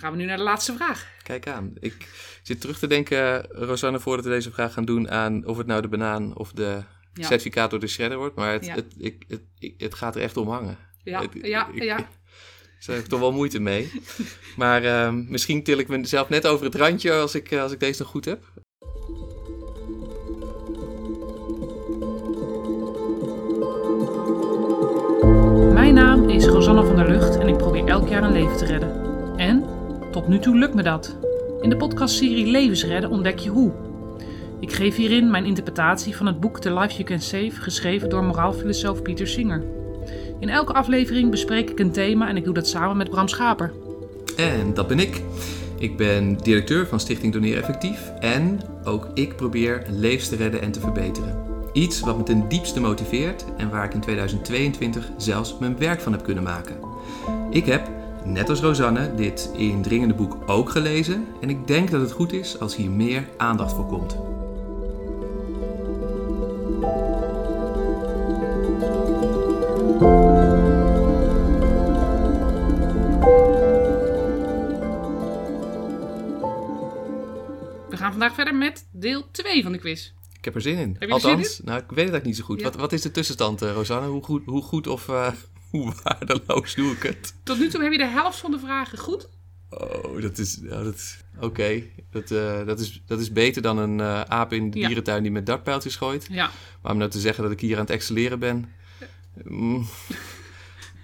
Gaan 0.00 0.12
we 0.12 0.18
nu 0.18 0.24
naar 0.24 0.36
de 0.36 0.42
laatste 0.42 0.74
vraag. 0.74 1.08
Kijk 1.22 1.46
aan. 1.48 1.72
Ik 1.80 1.94
zit 2.42 2.60
terug 2.60 2.78
te 2.78 2.86
denken, 2.86 3.46
Rosanne, 3.50 4.00
voordat 4.00 4.24
we 4.24 4.30
deze 4.30 4.50
vraag 4.52 4.72
gaan 4.72 4.84
doen, 4.84 5.10
aan 5.10 5.46
of 5.46 5.56
het 5.56 5.66
nou 5.66 5.82
de 5.82 5.88
banaan 5.88 6.36
of 6.36 6.52
de 6.52 6.82
Ja. 7.14 7.26
certificaat 7.26 7.70
door 7.70 7.80
de 7.80 7.86
shredder 7.86 8.18
wordt. 8.18 8.34
Maar 8.36 8.52
het, 8.52 8.66
Ja. 8.66 8.74
het, 8.74 8.94
ik, 8.98 9.24
het, 9.28 9.40
het 9.78 9.94
gaat 9.94 10.16
er 10.16 10.22
echt 10.22 10.36
om 10.36 10.48
hangen. 10.48 10.78
Ja, 11.02 11.20
Het- 11.22 11.30
ja, 11.46 11.68
ik- 11.72 11.82
ja. 11.82 11.96
Daar 11.96 12.96
heb 12.96 13.04
ik 13.04 13.10
toch 13.10 13.20
wel 13.20 13.32
moeite 13.32 13.60
mee. 13.60 13.92
Maar 14.56 14.82
ehm, 14.84 15.24
misschien 15.30 15.62
til 15.62 15.78
ik 15.78 15.88
mezelf 15.88 16.28
net 16.28 16.46
over 16.46 16.64
het 16.64 16.74
randje 16.74 17.12
als 17.12 17.34
ik, 17.34 17.50
eh, 17.50 17.62
als 17.62 17.72
ik 17.72 17.80
deze 17.80 18.02
nog 18.02 18.10
goed 18.10 18.24
heb. 18.24 18.42
Mijn 25.72 25.94
naam 25.94 26.28
is 26.28 26.46
Rosanne 26.46 26.84
van 26.84 26.96
der 26.96 27.08
Lucht 27.08 27.38
en 27.38 27.48
ik 27.48 27.56
probeer 27.56 27.84
elk 27.86 28.08
jaar 28.08 28.22
een 28.22 28.32
leven 28.32 28.56
te 28.56 28.64
redden. 28.66 28.99
Tot 30.10 30.28
nu 30.28 30.38
toe 30.38 30.56
lukt 30.56 30.74
me 30.74 30.82
dat. 30.82 31.16
In 31.60 31.70
de 31.70 31.76
podcastserie 31.76 32.46
Levensredden 32.46 33.10
ontdek 33.10 33.38
je 33.38 33.50
hoe. 33.50 33.72
Ik 34.60 34.72
geef 34.72 34.96
hierin 34.96 35.30
mijn 35.30 35.44
interpretatie 35.44 36.16
van 36.16 36.26
het 36.26 36.40
boek 36.40 36.60
The 36.60 36.74
Life 36.74 36.92
You 36.92 37.04
Can 37.04 37.20
Save, 37.20 37.50
geschreven 37.50 38.08
door 38.08 38.24
moraalfilosoof 38.24 39.02
Pieter 39.02 39.26
Singer. 39.26 39.62
In 40.38 40.48
elke 40.48 40.72
aflevering 40.72 41.30
bespreek 41.30 41.70
ik 41.70 41.78
een 41.78 41.90
thema 41.90 42.28
en 42.28 42.36
ik 42.36 42.44
doe 42.44 42.54
dat 42.54 42.68
samen 42.68 42.96
met 42.96 43.10
Bram 43.10 43.28
Schaper. 43.28 43.72
En 44.36 44.74
dat 44.74 44.86
ben 44.88 44.98
ik. 44.98 45.22
Ik 45.78 45.96
ben 45.96 46.36
directeur 46.36 46.86
van 46.86 47.00
Stichting 47.00 47.32
Doneer 47.32 47.56
Effectief. 47.56 48.10
En 48.20 48.60
ook 48.84 49.08
ik 49.14 49.36
probeer 49.36 49.82
levens 49.90 50.28
te 50.28 50.36
redden 50.36 50.62
en 50.62 50.72
te 50.72 50.80
verbeteren. 50.80 51.38
Iets 51.72 52.00
wat 52.00 52.16
me 52.16 52.22
ten 52.22 52.48
diepste 52.48 52.80
motiveert 52.80 53.44
en 53.56 53.70
waar 53.70 53.84
ik 53.84 53.94
in 53.94 54.00
2022 54.00 55.08
zelfs 55.16 55.58
mijn 55.58 55.78
werk 55.78 56.00
van 56.00 56.12
heb 56.12 56.22
kunnen 56.22 56.42
maken. 56.42 56.76
Ik 57.50 57.66
heb, 57.66 57.88
net 58.24 58.48
als 58.48 58.60
Rosanne, 58.60 59.14
dit 59.14 59.50
indringende 59.56 60.14
boek 60.14 60.36
ook 60.46 60.70
gelezen. 60.70 61.26
En 61.40 61.50
ik 61.50 61.66
denk 61.66 61.90
dat 61.90 62.00
het 62.00 62.12
goed 62.12 62.32
is 62.32 62.60
als 62.60 62.76
hier 62.76 62.90
meer 62.90 63.28
aandacht 63.36 63.72
voor 63.72 63.86
komt. 63.86 64.16
We 77.88 77.96
gaan 77.96 78.10
vandaag 78.10 78.34
verder 78.34 78.54
met 78.54 78.86
deel 78.90 79.30
2 79.30 79.62
van 79.62 79.72
de 79.72 79.78
quiz. 79.78 80.12
Ik 80.38 80.44
heb 80.44 80.54
er 80.54 80.60
zin 80.60 80.76
in. 80.76 80.96
je 80.98 81.06
er 81.06 81.12
Althans, 81.12 81.56
zin 81.56 81.64
nou, 81.64 81.78
ik 81.78 81.88
weet 81.88 81.88
het 81.90 81.98
eigenlijk 81.98 82.24
niet 82.24 82.36
zo 82.36 82.44
goed. 82.44 82.58
Ja. 82.60 82.64
Wat, 82.64 82.76
wat 82.76 82.92
is 82.92 83.02
de 83.02 83.10
tussenstand, 83.10 83.62
eh, 83.62 83.72
Rosanne? 83.72 84.08
Hoe 84.08 84.22
goed, 84.22 84.44
hoe 84.44 84.62
goed 84.62 84.86
of 84.86 85.08
eh, 85.08 85.32
hoe 85.80 85.92
waardeloos 86.02 86.74
doe 86.74 86.92
ik 86.92 87.02
het? 87.02 87.34
Tot 87.42 87.58
nu 87.58 87.68
toe 87.68 87.82
heb 87.82 87.92
je 87.92 87.98
de 87.98 88.06
helft 88.06 88.38
van 88.38 88.50
de 88.50 88.58
vragen 88.58 88.98
goed. 88.98 89.28
Oh, 89.70 90.22
dat 90.22 90.38
is... 90.38 90.54
Dat, 90.54 91.16
Oké, 91.40 91.82
dat, 92.10 92.30
eh, 92.30 92.66
dat, 92.66 92.80
is, 92.80 93.02
dat 93.06 93.20
is 93.20 93.32
beter 93.32 93.62
dan 93.62 93.78
een 93.78 94.00
eh, 94.00 94.20
aap 94.20 94.52
in 94.52 94.70
de 94.70 94.78
Ja. 94.78 94.86
dierentuin 94.86 95.22
die 95.22 95.32
met 95.32 95.46
dartpijltjes 95.46 95.96
gooit. 95.96 96.26
Ja, 96.30 96.50
Maar 96.82 96.92
om 96.92 96.98
nou 96.98 97.10
te 97.10 97.20
zeggen 97.20 97.42
dat 97.42 97.52
ik 97.52 97.60
hier 97.60 97.74
aan 97.74 97.80
het 97.82 97.90
excelleren 97.90 98.38
ben... 98.38 98.72
mm, 99.44 99.86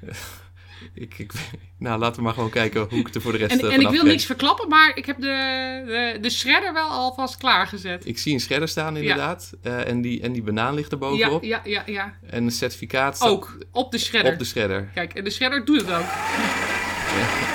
ik, 0.95 1.19
ik, 1.19 1.33
nou, 1.79 1.99
laten 1.99 2.17
we 2.17 2.23
maar 2.23 2.35
gewoon 2.35 2.51
kijken 2.51 2.87
hoe 2.91 2.99
ik 2.99 3.15
er 3.15 3.21
voor 3.21 3.33
de 3.33 3.39
rest 3.39 3.51
en, 3.53 3.59
eh, 3.69 3.75
en 3.75 3.81
ik 3.81 3.89
wil 3.89 4.03
ben. 4.03 4.11
niks 4.11 4.25
verklappen, 4.25 4.69
maar 4.69 4.93
ik 4.97 5.07
heb 5.07 5.17
de, 5.21 5.83
de, 5.87 6.19
de 6.21 6.31
shredder 6.31 6.73
wel 6.73 6.89
alvast 6.89 7.37
klaargezet. 7.37 8.07
Ik 8.07 8.19
zie 8.19 8.35
een 8.35 8.41
shredder 8.41 8.69
staan 8.69 8.97
inderdaad. 8.97 9.53
eh, 9.63 9.89
en, 9.89 10.01
die, 10.01 10.21
en 10.21 10.33
die 10.33 10.43
banaan 10.43 10.75
ligt 10.75 10.93
er 10.93 10.99
Ja, 11.01 11.09
bovenop. 11.09 11.43
ja, 11.45 11.61
ja, 11.65 11.83
ja. 11.87 12.19
En 12.31 12.45
een 12.45 12.51
certificaat 12.51 13.17
staat 13.17 13.29
Ook 13.29 13.59
op 13.71 13.93
de 13.93 13.99
shredder. 13.99 14.33
op 14.33 14.39
de 14.39 14.45
shredder. 14.45 14.91
Kijk, 14.95 15.15
en 15.15 15.25
de 15.25 15.31
shredder 15.31 15.65
doet 15.65 15.81
het 15.81 15.91
ook. 15.91 16.05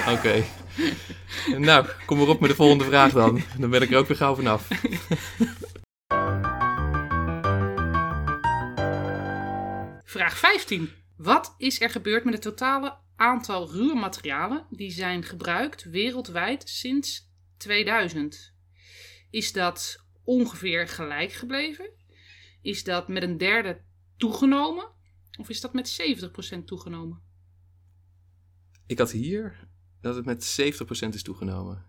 Oké. 0.17 0.43
nou, 1.57 1.85
kom 2.05 2.17
maar 2.17 2.27
op 2.27 2.39
met 2.39 2.49
de 2.49 2.55
volgende 2.55 2.83
vraag 2.83 3.11
dan. 3.11 3.41
Dan 3.57 3.69
ben 3.69 3.81
ik 3.81 3.91
er 3.91 3.97
ook 3.97 4.07
weer 4.07 4.17
gauw 4.17 4.35
vanaf. 4.35 4.67
Vraag 10.03 10.37
15. 10.37 10.89
Wat 11.17 11.55
is 11.57 11.81
er 11.81 11.89
gebeurd 11.89 12.23
met 12.23 12.33
het 12.33 12.41
totale 12.43 12.93
aantal 13.21 13.71
ruwe 13.71 13.95
materialen 13.95 14.65
die 14.69 14.91
zijn 14.91 15.23
gebruikt 15.23 15.83
wereldwijd 15.83 16.69
sinds 16.69 17.29
2000? 17.57 18.53
Is 19.29 19.51
dat 19.51 20.05
ongeveer 20.23 20.87
gelijk 20.87 21.31
gebleven? 21.31 21.89
Is 22.61 22.83
dat 22.83 23.07
met 23.07 23.23
een 23.23 23.37
derde 23.37 23.81
toegenomen? 24.17 24.89
Of 25.39 25.49
is 25.49 25.61
dat 25.61 25.73
met 25.73 26.01
70% 26.59 26.63
toegenomen? 26.65 27.21
Ik 28.85 28.97
had 28.97 29.11
hier 29.11 29.67
dat 30.01 30.15
het 30.15 30.25
met 30.25 30.61
70% 31.05 31.13
is 31.13 31.23
toegenomen. 31.23 31.85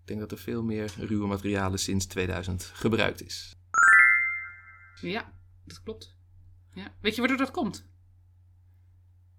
Ik 0.00 0.06
denk 0.06 0.20
dat 0.20 0.32
er 0.32 0.38
veel 0.38 0.62
meer 0.62 0.94
ruwe 0.98 1.26
materialen 1.26 1.78
sinds 1.78 2.06
2000 2.06 2.64
gebruikt 2.64 3.24
is. 3.24 3.56
Ja, 5.00 5.32
dat 5.64 5.82
klopt. 5.82 6.16
Ja. 6.74 6.94
Weet 7.00 7.14
je 7.14 7.20
waardoor 7.20 7.38
dat 7.38 7.50
komt? 7.50 7.92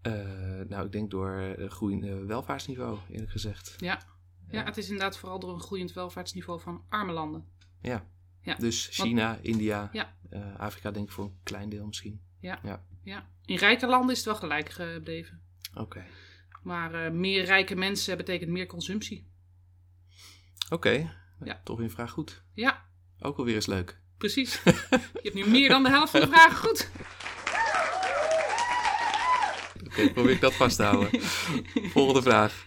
Eh, 0.06 0.68
nou, 0.68 0.86
ik 0.86 0.92
denk 0.92 1.12
door 1.12 1.32
een 1.32 1.70
groeiend 1.72 2.04
eh, 2.04 2.26
welvaartsniveau, 2.26 2.98
eerlijk 3.10 3.32
gezegd. 3.32 3.74
Ja. 3.78 4.02
ja, 4.50 4.64
het 4.64 4.78
is 4.78 4.86
inderdaad 4.86 5.18
vooral 5.18 5.40
door 5.40 5.54
een 5.54 5.62
groeiend 5.62 5.94
welvaartsniveau 5.94 6.60
van 6.62 6.86
arme 6.90 7.12
landen. 7.12 7.46
Ja. 7.82 8.06
Ja. 8.42 8.56
Dus 8.56 8.88
China, 8.92 9.38
India, 9.42 9.90
Ja. 9.94 10.16
eh, 10.30 10.56
Afrika 10.60 10.92
denk 10.92 11.06
ik 11.06 11.12
voor 11.12 11.24
een 11.26 11.40
klein 11.44 11.70
deel 11.70 11.86
misschien. 11.86 12.22
Ja. 12.40 12.84
In 13.46 13.58
rijke 13.58 13.88
landen 13.88 14.10
is 14.12 14.18
het 14.18 14.26
wel 14.26 14.36
gelijk 14.36 14.70
gebleven. 14.70 15.42
Oké. 15.76 16.06
Maar 16.64 17.06
eh, 17.06 17.12
meer 17.12 17.44
rijke 17.46 17.76
mensen 17.76 18.18
betekent 18.18 18.50
meer 18.52 18.66
consumptie. 18.66 19.28
Oké. 20.70 21.14
Ja. 21.44 21.62
Toch 21.64 21.80
een 21.80 21.90
vraag 21.90 22.12
goed. 22.12 22.44
Ja, 22.54 22.86
Ook 23.20 23.38
alweer 23.38 23.56
eens 23.56 23.66
leuk. 23.66 24.00
precies. 24.18 24.62
Je 24.64 25.20
hebt 25.22 25.34
nu 25.34 25.48
meer 25.48 25.70
dan 25.70 25.84
de 25.84 25.90
helft 25.90 26.12
van 26.12 26.20
de 26.22 26.28
vragen 26.28 26.58
goed. 26.58 26.90
Oké, 29.98 30.14
probeer 30.14 30.32
ik 30.32 30.42
dat 30.42 30.54
vast 30.54 30.76
te 30.76 30.84
houden. 30.84 31.22
Volgende 31.96 32.22
vraag. 32.22 32.66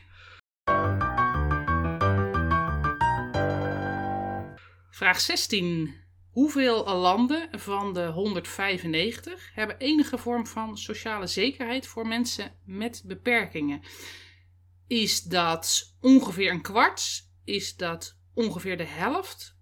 Vraag 4.90 5.20
16. 5.20 5.94
Hoeveel 6.30 6.96
landen 6.96 7.60
van 7.60 7.94
de 7.94 8.06
195 8.06 9.50
hebben 9.54 9.78
enige 9.78 10.18
vorm 10.18 10.46
van 10.46 10.78
sociale 10.78 11.26
zekerheid 11.26 11.86
voor 11.86 12.06
mensen 12.06 12.52
met 12.64 13.02
beperkingen? 13.06 13.80
Is 14.86 15.22
dat 15.22 15.96
ongeveer 16.00 16.50
een 16.50 16.62
kwart? 16.62 17.30
Is 17.44 17.76
dat 17.76 18.18
ongeveer 18.34 18.76
de 18.76 18.86
helft? 18.86 19.56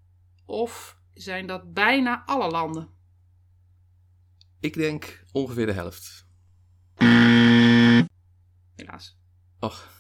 Of 0.45 0.99
zijn 1.15 1.47
dat 1.47 1.73
bijna 1.73 2.23
alle 2.27 2.51
landen? 2.51 2.89
Ik 4.61 4.75
denk 4.75 5.25
ongeveer 5.33 5.67
de 5.67 5.73
helft. 5.73 6.26
Helaas. 8.77 9.19
Och. 9.61 9.95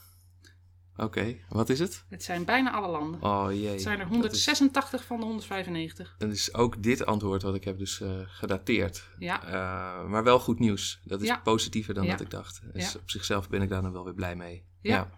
Oké, 0.96 1.36
wat 1.48 1.68
is 1.68 1.78
het? 1.78 2.04
Het 2.08 2.22
zijn 2.22 2.44
bijna 2.44 2.72
alle 2.72 2.88
landen. 2.88 3.22
Oh 3.22 3.46
jee. 3.52 3.66
Het 3.68 3.82
zijn 3.82 3.94
er 4.00 4.04
Dat 4.04 4.06
is- 4.08 4.12
186 4.12 5.04
van 5.04 5.20
de 5.20 5.24
195. 5.26 6.14
Dan 6.18 6.30
is 6.30 6.54
ook 6.54 6.82
dit 6.82 7.06
antwoord 7.06 7.42
wat 7.42 7.54
ik 7.54 7.64
heb 7.64 7.78
dus 7.78 8.00
eh, 8.00 8.20
gedateerd. 8.26 9.08
Ja, 9.18 9.44
Eh, 9.44 10.08
maar 10.08 10.24
wel 10.24 10.38
goed 10.40 10.58
nieuws. 10.58 11.00
Dat 11.04 11.20
is 11.22 11.28
Ja. 11.28 11.36
positiever 11.38 11.94
dan 11.94 12.04
Ja. 12.04 12.10
dat 12.10 12.20
ik 12.20 12.30
dacht. 12.30 12.60
Dus 12.72 12.92
Ja. 12.92 12.98
op 13.00 13.10
zichzelf 13.10 13.48
ben 13.48 13.62
ik 13.62 13.68
daar 13.68 13.82
dan 13.82 13.92
wel 13.92 14.04
weer 14.04 14.14
blij 14.14 14.36
mee. 14.36 14.64
Ja. 14.80 15.10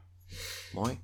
Mooi. 0.73 1.01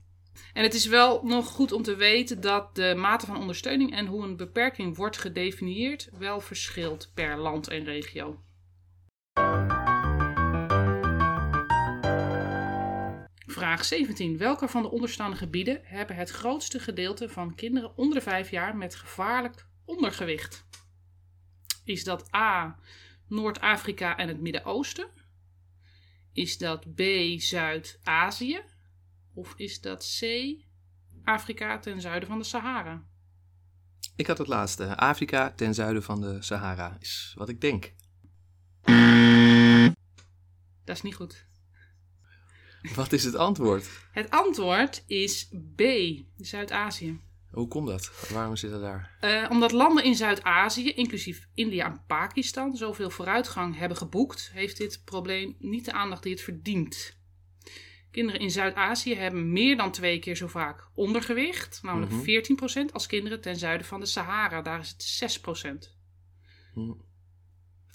En 0.53 0.63
het 0.63 0.75
is 0.75 0.87
wel 0.87 1.23
nog 1.25 1.47
goed 1.47 1.73
om 1.73 1.83
te 1.83 1.95
weten 1.97 2.41
dat 2.41 2.75
de 2.77 2.95
mate 2.97 3.27
van 3.27 3.37
ondersteuning 3.37 3.93
en 3.95 4.07
hoe 4.07 4.25
een 4.25 4.37
beperking 4.37 4.97
wordt 4.97 5.17
gedefinieerd 5.19 6.09
wel 6.19 6.41
verschilt 6.41 7.11
per 7.15 7.39
land 7.39 7.69
en 7.69 7.85
regio. 7.85 8.43
Vraag 13.55 13.85
17. 13.85 14.39
Welke 14.39 14.69
van 14.69 14.83
de 14.83 14.91
onderstaande 14.91 15.37
gebieden 15.37 15.81
hebben 15.83 16.17
het 16.17 16.31
grootste 16.31 16.79
gedeelte 16.79 17.29
van 17.29 17.55
kinderen 17.55 17.97
onder 17.97 18.19
de 18.19 18.25
5 18.25 18.51
jaar 18.51 18.77
met 18.77 18.95
gevaarlijk 18.95 19.67
ondergewicht? 19.85 20.67
Is 21.85 22.05
dat 22.05 22.35
A. 22.35 22.79
Noord-Afrika 23.29 24.17
en 24.17 24.29
het 24.29 24.41
Midden-Oosten? 24.41 25.09
Is 26.33 26.59
dat 26.59 26.95
B. 26.95 27.01
Zuid-Azië? 27.37 28.61
Of 29.35 29.55
is 29.57 29.81
dat 29.81 30.19
C. 30.21 30.25
Afrika 31.25 31.79
ten 31.79 32.01
zuiden 32.01 32.29
van 32.29 32.39
de 32.39 32.45
Sahara? 32.45 33.03
Ik 34.17 34.27
had 34.27 34.39
het 34.39 34.49
laatste. 34.49 34.97
Afrika 34.97 35.51
ten 35.51 35.75
zuiden 35.75 36.03
van 36.03 36.21
de 36.21 36.43
Sahara 36.43 36.97
is 37.01 37.33
wat 37.37 37.49
ik 37.49 37.61
denk. 37.61 37.93
Dat 40.85 40.97
is 40.97 41.03
niet 41.03 41.15
goed. 41.15 41.53
Wat 42.95 43.13
is 43.13 43.25
het 43.25 43.35
antwoord? 43.35 43.89
Het 44.13 44.31
antwoord 44.31 45.05
is 45.07 45.51
B. 45.77 45.83
Zuid-Azië. 46.37 47.21
Hoe 47.51 47.69
komt 47.69 47.89
dat? 47.89 48.29
Waarom 48.33 48.57
zit 48.57 48.71
het 48.71 48.81
daar? 48.81 49.17
Eh, 49.21 49.47
omdat 49.51 49.73
landen 49.73 50.05
in 50.05 50.15
Zuid-Azië, 50.15 50.91
inclusief 50.91 51.49
India 51.55 51.87
en 51.87 52.03
Pakistan, 52.07 52.77
zoveel 52.77 53.11
vooruitgang 53.11 53.77
hebben 53.79 53.97
geboekt, 53.99 54.51
heeft 54.53 54.77
dit 54.77 55.03
probleem 55.05 55.57
niet 55.59 55.85
de 55.85 55.93
aandacht 55.93 56.23
die 56.23 56.33
het 56.33 56.41
verdient. 56.43 57.17
Kinderen 58.11 58.41
in 58.41 58.51
Zuid-Azië 58.51 59.15
hebben 59.15 59.53
meer 59.53 59.77
dan 59.77 59.91
twee 59.93 60.19
keer 60.19 60.37
zo 60.37 60.47
vaak 60.47 60.89
ondergewicht, 60.95 61.81
namelijk 61.83 62.13
Mhm. 62.13 62.23
14%, 62.23 62.93
als 62.93 63.07
kinderen 63.07 63.41
ten 63.41 63.57
zuiden 63.57 63.87
van 63.87 64.01
de 64.01 64.07
Sahara. 64.07 64.63
Daar 64.63 64.81
is 64.81 64.89
het 64.89 65.03
6%. 65.03 65.97
Hm. 66.75 66.93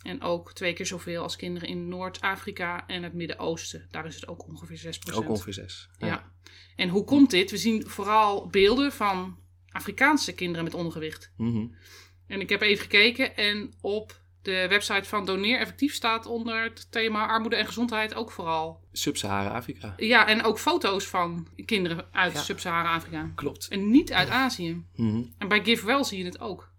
En 0.04 0.22
ook 0.22 0.54
twee 0.54 0.74
keer 0.74 0.86
zoveel 0.86 1.24
als 1.24 1.36
kinderen 1.36 1.70
in 1.70 1.88
Noord-Afrika 1.88 2.88
en 2.88 3.04
het 3.04 3.14
Midden-Oosten. 3.14 3.88
Daar 3.92 4.06
is 4.06 4.16
het 4.16 4.28
ook 4.28 4.48
ongeveer 4.48 4.96
6%. 5.12 5.14
Ook 5.14 5.30
ongeveer 5.30 5.54
zes. 5.54 5.90
Ja. 5.98 6.32
En 6.76 6.90
hoe 6.90 7.04
komt 7.04 7.30
dit? 7.30 7.52
We 7.52 7.58
zien 7.58 7.88
vooral 7.88 8.48
beelden 8.48 8.92
van 8.92 9.38
Afrikaanse 9.72 10.34
kinderen 10.34 10.64
met 10.64 10.74
ondergewicht. 10.74 11.32
Mhm. 11.38 11.66
En 12.28 12.42
ik 12.42 12.50
heb 12.50 12.62
even 12.62 12.82
gekeken 12.82 13.36
en 13.36 13.74
op 13.82 14.22
de 14.42 14.66
website 14.70 15.10
van 15.10 15.26
Doneer 15.26 15.60
Effectief 15.60 15.94
staat 15.94 16.26
onder 16.26 16.64
het 16.64 16.92
thema 16.92 17.28
armoede 17.28 17.56
en 17.56 17.66
gezondheid 17.66 18.16
ook 18.16 18.32
vooral. 18.32 18.84
Sub-Sahara-Afrika. 18.92 19.94
Ja, 19.98 20.28
en 20.28 20.44
ook 20.44 20.60
foto's 20.60 21.06
van 21.08 21.48
kinderen 21.66 22.06
uit 22.12 22.34
Ja. 22.34 22.40
Sub-Sahara-Afrika. 22.40 23.32
Klopt. 23.36 23.68
En 23.68 23.90
niet 23.90 24.12
uit 24.12 24.30
Azië. 24.30 24.84
Mhm. 24.96 25.24
En 25.38 25.48
bij 25.48 25.64
GiveWell 25.64 26.04
zie 26.04 26.18
je 26.18 26.26
het 26.26 26.40
ook. 26.40 26.72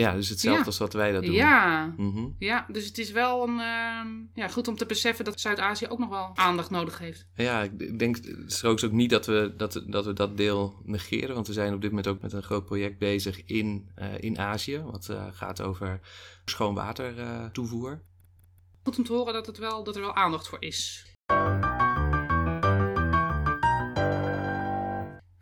Ja, 0.00 0.14
dus 0.14 0.28
hetzelfde 0.28 0.60
Ja. 0.60 0.66
als 0.66 0.78
wat 0.78 0.92
wij 0.92 1.12
dat 1.12 1.24
doen. 1.24 1.34
Ja. 1.34 1.94
Mhm. 1.96 2.28
Ja, 2.38 2.66
dus 2.68 2.86
het 2.86 2.98
is 2.98 3.10
wel 3.10 3.42
een, 3.48 3.60
ehm, 3.60 4.08
ja, 4.34 4.48
goed 4.48 4.68
om 4.68 4.76
te 4.76 4.86
beseffen 4.86 5.24
dat 5.24 5.40
Zuid-Azië 5.40 5.86
ook 5.88 5.98
nog 5.98 6.08
wel 6.08 6.30
aandacht 6.34 6.70
nodig 6.70 6.98
heeft. 6.98 7.26
Ja, 7.34 7.62
ik 7.62 7.98
denk 7.98 8.18
straks 8.46 8.84
ook 8.84 8.92
niet 8.92 9.10
dat 9.10 9.26
we 9.26 9.54
dat, 9.56 9.82
dat 9.86 10.04
we 10.04 10.12
dat 10.12 10.36
deel 10.36 10.80
negeren. 10.84 11.34
Want 11.34 11.46
we 11.46 11.52
zijn 11.52 11.74
op 11.74 11.80
dit 11.80 11.90
moment 11.90 12.08
ook 12.08 12.20
met 12.22 12.32
een 12.32 12.42
groot 12.42 12.64
project 12.64 12.98
bezig 12.98 13.44
in, 13.44 13.90
eh, 13.94 14.06
in 14.18 14.38
Azië. 14.38 14.78
Wat 14.78 15.08
eh, 15.08 15.26
gaat 15.32 15.62
over 15.62 16.00
schoon 16.44 16.74
water 16.74 17.18
eh, 17.18 17.44
toevoer. 17.44 18.02
Goed 18.82 18.98
om 18.98 19.04
te 19.04 19.12
horen 19.12 19.32
dat, 19.32 19.46
het 19.46 19.58
wel, 19.58 19.84
dat 19.84 19.94
er 19.96 20.02
wel 20.02 20.14
aandacht 20.14 20.48
voor 20.48 20.62
is. 20.62 21.06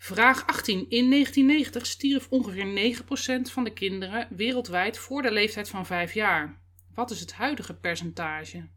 Vraag 0.08 0.46
18. 0.46 0.74
In 0.88 1.10
1990 1.10 1.86
stierf 1.86 2.28
ongeveer 2.30 2.96
9% 2.96 3.52
van 3.52 3.64
de 3.64 3.72
kinderen 3.72 4.28
wereldwijd 4.36 4.98
voor 4.98 5.22
de 5.22 5.30
leeftijd 5.30 5.68
van 5.68 5.86
5 5.86 6.14
jaar. 6.14 6.62
Wat 6.94 7.10
is 7.10 7.20
het 7.20 7.32
huidige 7.32 7.74
percentage? 7.74 8.68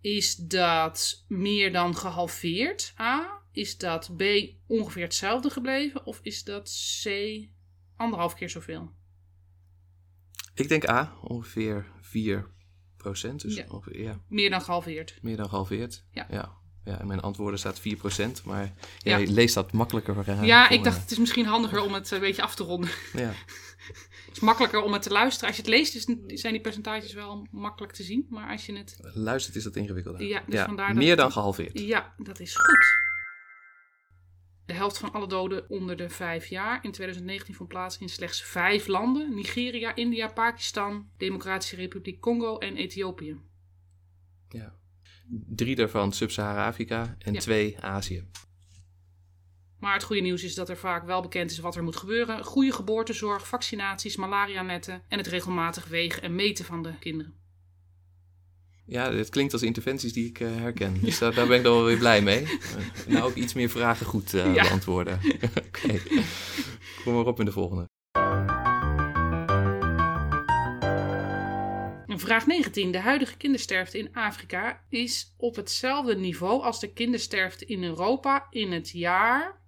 Is 0.00 0.36
dat 0.36 1.24
meer 1.28 1.72
dan 1.72 1.96
gehalveerd? 1.96 2.94
A. 3.00 3.42
Is 3.52 3.78
dat 3.78 4.16
B 4.16 4.22
ongeveer 4.66 5.02
hetzelfde 5.02 5.50
gebleven? 5.50 6.06
Of 6.06 6.20
is 6.22 6.44
dat 6.44 7.00
C 7.02 7.08
anderhalf 7.96 8.34
keer 8.34 8.50
zoveel? 8.50 8.92
Ik 10.54 10.68
denk 10.68 10.88
A, 10.88 11.16
ongeveer 11.22 11.86
4 12.00 12.50
Dus 13.36 13.54
Ja. 13.54 13.64
ongeveer, 13.68 14.02
ja, 14.02 14.20
Meer 14.28 14.50
dan 14.50 14.62
gehalveerd. 14.62 15.18
meer 15.22 15.36
dan 15.36 15.48
gehalveerd. 15.48 16.04
Ja. 16.12 16.26
ja. 16.30 16.59
Ja, 16.84 17.00
in 17.00 17.06
mijn 17.06 17.20
antwoorden 17.20 17.58
staat 17.58 17.80
4% 17.80 18.44
Maar 18.44 18.62
Ja. 18.64 18.72
jij 19.18 19.26
leest 19.26 19.54
dat 19.54 19.72
makkelijker. 19.72 20.28
eh, 20.28 20.44
Ja, 20.44 20.66
voor 20.66 20.76
ik 20.76 20.84
dacht 20.84 21.00
het 21.00 21.10
is 21.10 21.18
misschien 21.18 21.46
handiger 21.46 21.80
om 21.82 21.92
het 21.94 22.10
een 22.10 22.20
beetje 22.20 22.42
af 22.42 22.54
te 22.54 22.64
ronden. 22.64 22.90
Ja. 23.12 23.32
Het 24.26 24.36
is 24.38 24.40
makkelijker 24.40 24.82
om 24.82 24.92
het 24.92 25.02
te 25.02 25.10
luisteren. 25.10 25.46
Als 25.48 25.56
je 25.56 25.62
het 25.62 25.70
leest, 25.70 25.94
is, 25.94 26.04
zijn 26.40 26.52
die 26.52 26.62
percentages 26.62 27.12
wel 27.12 27.46
makkelijk 27.50 27.92
te 27.92 28.02
zien. 28.02 28.26
Maar 28.28 28.50
als 28.50 28.66
je 28.66 28.76
het... 28.76 28.96
Luistert 29.14 29.56
is 29.56 29.62
dat 29.64 29.76
ingewikkelder. 29.76 30.22
Ja, 30.26 30.42
dus 30.46 30.60
vandaar 30.60 30.86
dat 30.88 30.96
meer 30.96 31.16
dan 31.16 31.32
gehalveerd. 31.32 31.78
Ja, 31.80 32.14
dat 32.18 32.40
is 32.40 32.56
goed. 32.56 32.98
De 34.66 34.72
helft 34.72 34.98
van 34.98 35.12
alle 35.12 35.26
doden 35.26 35.70
onder 35.70 35.96
de 35.96 36.08
vijf 36.08 36.46
jaar 36.46 36.84
in 36.84 36.92
2019 36.92 37.54
vond 37.54 37.68
plaats 37.68 37.98
in 37.98 38.08
slechts 38.08 38.42
vijf 38.42 38.86
landen. 38.86 39.34
Nigeria, 39.34 39.94
India, 39.94 40.28
Pakistan, 40.28 41.10
Democratische 41.16 41.76
Republiek 41.76 42.20
Congo 42.20 42.58
en 42.58 42.76
Ethiopië. 42.76 43.40
Ja. 44.48 44.74
Drie 45.48 45.74
daarvan 45.76 46.12
Sub-Sahara-Afrika 46.12 47.16
en 47.18 47.32
Ja. 47.32 47.40
twee 47.40 47.80
Azië. 47.80 48.24
Maar 49.78 49.92
het 49.94 50.02
goede 50.02 50.22
nieuws 50.22 50.42
is 50.44 50.54
dat 50.54 50.68
er 50.68 50.76
vaak 50.76 51.04
wel 51.06 51.22
bekend 51.22 51.50
is 51.50 51.58
wat 51.58 51.76
er 51.76 51.82
moet 51.82 51.96
gebeuren. 51.96 52.44
Goede 52.44 52.72
geboortezorg, 52.72 53.46
vaccinaties, 53.48 54.16
malaria-netten 54.16 55.02
en 55.08 55.18
het 55.18 55.26
regelmatig 55.26 55.86
wegen 55.88 56.22
en 56.22 56.34
meten 56.34 56.64
van 56.64 56.82
de 56.82 56.92
kinderen. 56.98 57.34
Ja, 58.86 59.10
dit 59.10 59.28
klinkt 59.28 59.52
als 59.52 59.62
interventies 59.62 60.12
die 60.12 60.26
ik 60.28 60.40
eh, 60.40 60.48
herken. 60.56 61.00
Dus 61.00 61.18
daar, 61.18 61.34
daar 61.34 61.46
ben 61.46 61.56
ik 61.56 61.62
dan 61.62 61.74
wel 61.74 61.84
weer 61.84 61.98
blij 61.98 62.22
mee. 62.22 62.46
Nou, 63.08 63.24
ook 63.30 63.34
iets 63.34 63.52
meer 63.54 63.70
vragen 63.70 64.06
goed 64.06 64.30
Ja. 64.30 64.52
beantwoorden. 64.52 65.20
Oké. 65.66 66.00
Kom 67.04 67.14
maar 67.14 67.26
op 67.26 67.38
in 67.38 67.44
de 67.44 67.52
volgende. 67.52 67.88
Vraag 72.20 72.46
19. 72.46 72.92
De 72.92 72.98
huidige 72.98 73.36
kindersterfte 73.36 73.98
in 73.98 74.14
Afrika 74.14 74.84
is 74.88 75.34
op 75.36 75.56
hetzelfde 75.56 76.16
niveau 76.16 76.62
als 76.62 76.80
de 76.80 76.92
kindersterfte 76.92 77.64
in 77.64 77.84
Europa 77.84 78.46
in 78.50 78.72
het 78.72 78.90
jaar 78.90 79.60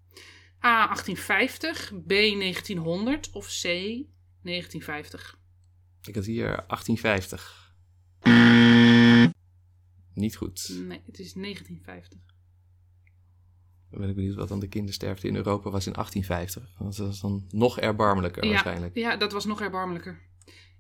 A 0.65 0.87
1850, 0.87 1.93
B 2.07 2.09
1900 2.09 3.31
of 3.31 3.47
C 3.47 3.63
1950. 3.63 5.39
Ik 6.03 6.15
had 6.15 6.25
hier 6.25 6.65
1850. 6.67 7.75
Niet 10.15 10.37
goed. 10.37 10.69
Nee, 10.69 11.03
het 11.07 11.19
is 11.19 11.33
1950. 11.33 12.21
Dan 13.91 14.01
ben 14.01 14.09
ik 14.09 14.15
benieuwd 14.15 14.35
wat 14.35 14.49
dan 14.49 14.61
de 14.61 14.69
kindersterfte 14.69 15.29
in 15.29 15.37
Europa 15.37 15.71
was 15.71 15.87
in 15.87 15.93
1850. 15.93 16.79
Want 16.79 16.97
dat 16.97 17.13
is 17.13 17.21
dan 17.21 17.47
nog 17.51 17.79
erbarmelijker 17.79 18.49
waarschijnlijk. 18.49 18.95
Ja, 18.95 19.17
dat 19.17 19.33
was 19.33 19.45
nog 19.45 19.61
erbarmelijker. 19.61 20.31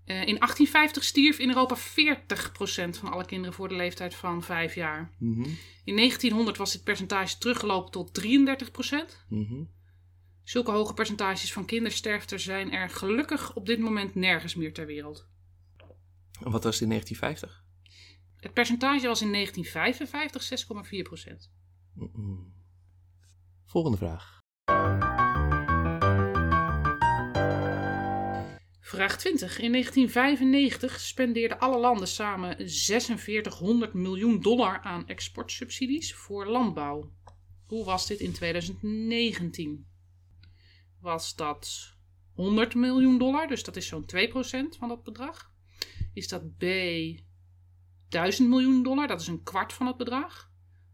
Eh, 0.05 0.17
in 0.17 0.39
1850 0.39 1.05
stierf 1.05 1.39
in 1.39 1.49
Europa 1.49 1.77
40% 1.77 2.99
van 2.99 3.13
alle 3.13 3.25
kinderen 3.25 3.55
voor 3.55 3.69
de 3.69 3.75
leeftijd 3.75 4.15
van 4.15 4.43
5 4.43 4.75
jaar. 4.75 5.11
Mhm, 5.19 5.49
In 5.85 5.95
1900 5.95 6.57
was 6.57 6.73
dit 6.73 6.85
percentage 6.85 7.39
teruggelopen 7.39 7.91
tot 7.91 8.15
33%. 8.15 9.25
mhm. 9.29 9.65
Zulke 10.45 10.71
hoge 10.71 10.95
percentages 10.95 11.53
van 11.53 11.65
kindersterfte 11.65 12.39
zijn 12.39 12.73
er 12.73 12.89
gelukkig 12.91 13.55
op 13.55 13.67
dit 13.67 13.79
moment 13.79 14.15
nergens 14.15 14.55
meer 14.55 14.73
ter 14.73 14.87
wereld. 14.87 15.29
En 16.41 16.51
wat 16.51 16.65
was 16.65 16.75
het 16.75 16.83
in 16.83 16.89
1950? 16.89 17.65
Het 18.37 18.53
percentage 18.53 19.07
was 19.07 19.23
in 19.23 19.31
1955 19.33 20.43
6,4%. 20.43 21.51
Mhm. 21.95 22.39
Volgende 23.65 23.97
vraag. 23.99 24.42
Vraag 28.93 29.19
20. 29.19 29.59
In 29.59 29.73
1995 29.73 31.01
spendeerden 31.01 31.61
alle 31.61 31.79
landen 31.79 32.09
samen 32.09 32.57
4600 32.57 33.93
miljoen 33.93 34.41
dollar 34.41 34.81
aan 34.81 35.09
exportsubsidies 35.09 36.15
voor 36.15 36.47
landbouw. 36.47 37.13
Hoe 37.67 37.85
was 37.85 38.07
dit 38.07 38.21
in 38.21 38.33
2019? 38.33 39.87
Was 41.01 41.35
dat 41.35 41.95
100 42.33 42.75
miljoen 42.75 43.19
dollar, 43.19 43.49
dus 43.49 43.65
dat 43.65 43.77
is 43.77 43.87
zo'n 43.87 44.07
2% 44.17 44.79
van 44.79 44.89
dat 44.89 45.03
bedrag? 45.03 45.53
Is 46.13 46.29
dat 46.29 46.57
B 46.57 46.65
1000 48.09 48.49
miljoen 48.49 48.83
dollar, 48.83 49.09
dat 49.09 49.21
is 49.21 49.27
een 49.27 49.43
kwart 49.43 49.73
van 49.73 49.87
het 49.87 49.97
bedrag? 49.97 50.51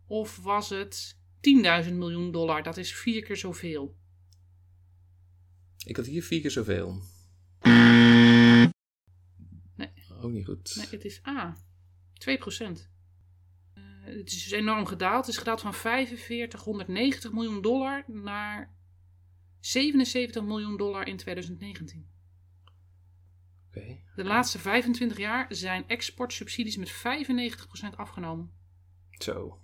Of 0.06 0.36
was 0.36 0.68
het 0.68 1.16
10.000 1.84 1.92
miljoen 1.92 2.30
dollar, 2.32 2.62
dat 2.62 2.76
is 2.76 2.94
vier 2.94 3.22
keer 3.22 3.36
zoveel? 3.36 3.96
Ik 5.84 5.96
had 5.96 6.06
hier 6.06 6.22
vier 6.22 6.40
keer 6.40 6.50
zoveel. 6.50 7.02
Nee. 9.78 9.92
Ook 10.20 10.30
niet 10.30 10.44
goed. 10.44 10.74
Nee, 10.76 10.86
het 10.90 11.04
is 11.04 11.26
A. 11.26 11.56
2 12.14 12.38
procent. 12.38 12.90
het 14.00 14.32
is 14.32 14.42
dus 14.42 14.50
enorm 14.50 14.86
gedaald. 14.86 15.26
Het 15.26 15.34
is 15.34 15.38
gedaald 15.38 15.60
van 15.60 15.74
4590 15.74 17.32
miljoen 17.32 17.62
dollar 17.62 18.04
naar 18.06 18.76
77 19.60 20.44
miljoen 20.44 20.76
dollar 20.76 21.06
in 21.06 21.16
2019. 21.16 22.06
Oké. 23.68 23.98
De 24.16 24.24
laatste 24.24 24.58
25 24.58 25.18
jaar 25.18 25.46
zijn 25.48 25.84
exportsubsidies 25.88 26.76
met 26.76 26.92
95% 26.92 27.96
afgenomen. 27.96 28.52
Zo. 29.10 29.60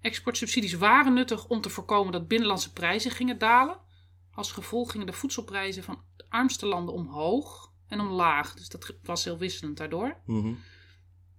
Exportsubsidies 0.00 0.72
waren 0.72 1.12
nuttig 1.12 1.48
om 1.48 1.60
te 1.60 1.70
voorkomen 1.70 2.12
dat 2.12 2.28
binnenlandse 2.28 2.72
prijzen 2.72 3.10
gingen 3.10 3.38
dalen. 3.38 3.80
Als 4.30 4.52
gevolg 4.52 4.90
gingen 4.90 5.06
de 5.06 5.12
voedselprijzen 5.12 5.82
van 5.82 6.04
de 6.16 6.24
armste 6.28 6.66
landen 6.66 6.94
omhoog 6.94 7.69
en 7.90 8.00
omlaag. 8.00 8.54
Dus 8.54 8.68
dat 8.68 8.94
was 9.02 9.24
heel 9.24 9.38
wisselend 9.38 9.76
daardoor. 9.76 10.16
Mhm. 10.26 10.52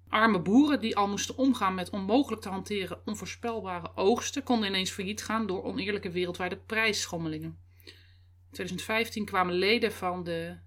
Arme 0.07 0.41
boeren 0.41 0.81
die 0.81 0.95
al 0.95 1.07
moesten 1.07 1.37
omgaan 1.37 1.75
met 1.75 1.89
onmogelijk 1.89 2.41
te 2.41 2.49
hanteren 2.49 3.01
onvoorspelbare 3.05 3.95
oogsten, 3.95 4.43
konden 4.43 4.69
ineens 4.69 4.91
failliet 4.91 5.23
gaan 5.23 5.47
door 5.47 5.63
oneerlijke 5.63 6.11
wereldwijde 6.11 6.57
prijsschommelingen. 6.57 7.59
In 7.85 8.51
2015 8.51 9.25
kwamen 9.25 9.53
leden 9.53 9.91
van 9.91 10.23
de 10.23 10.57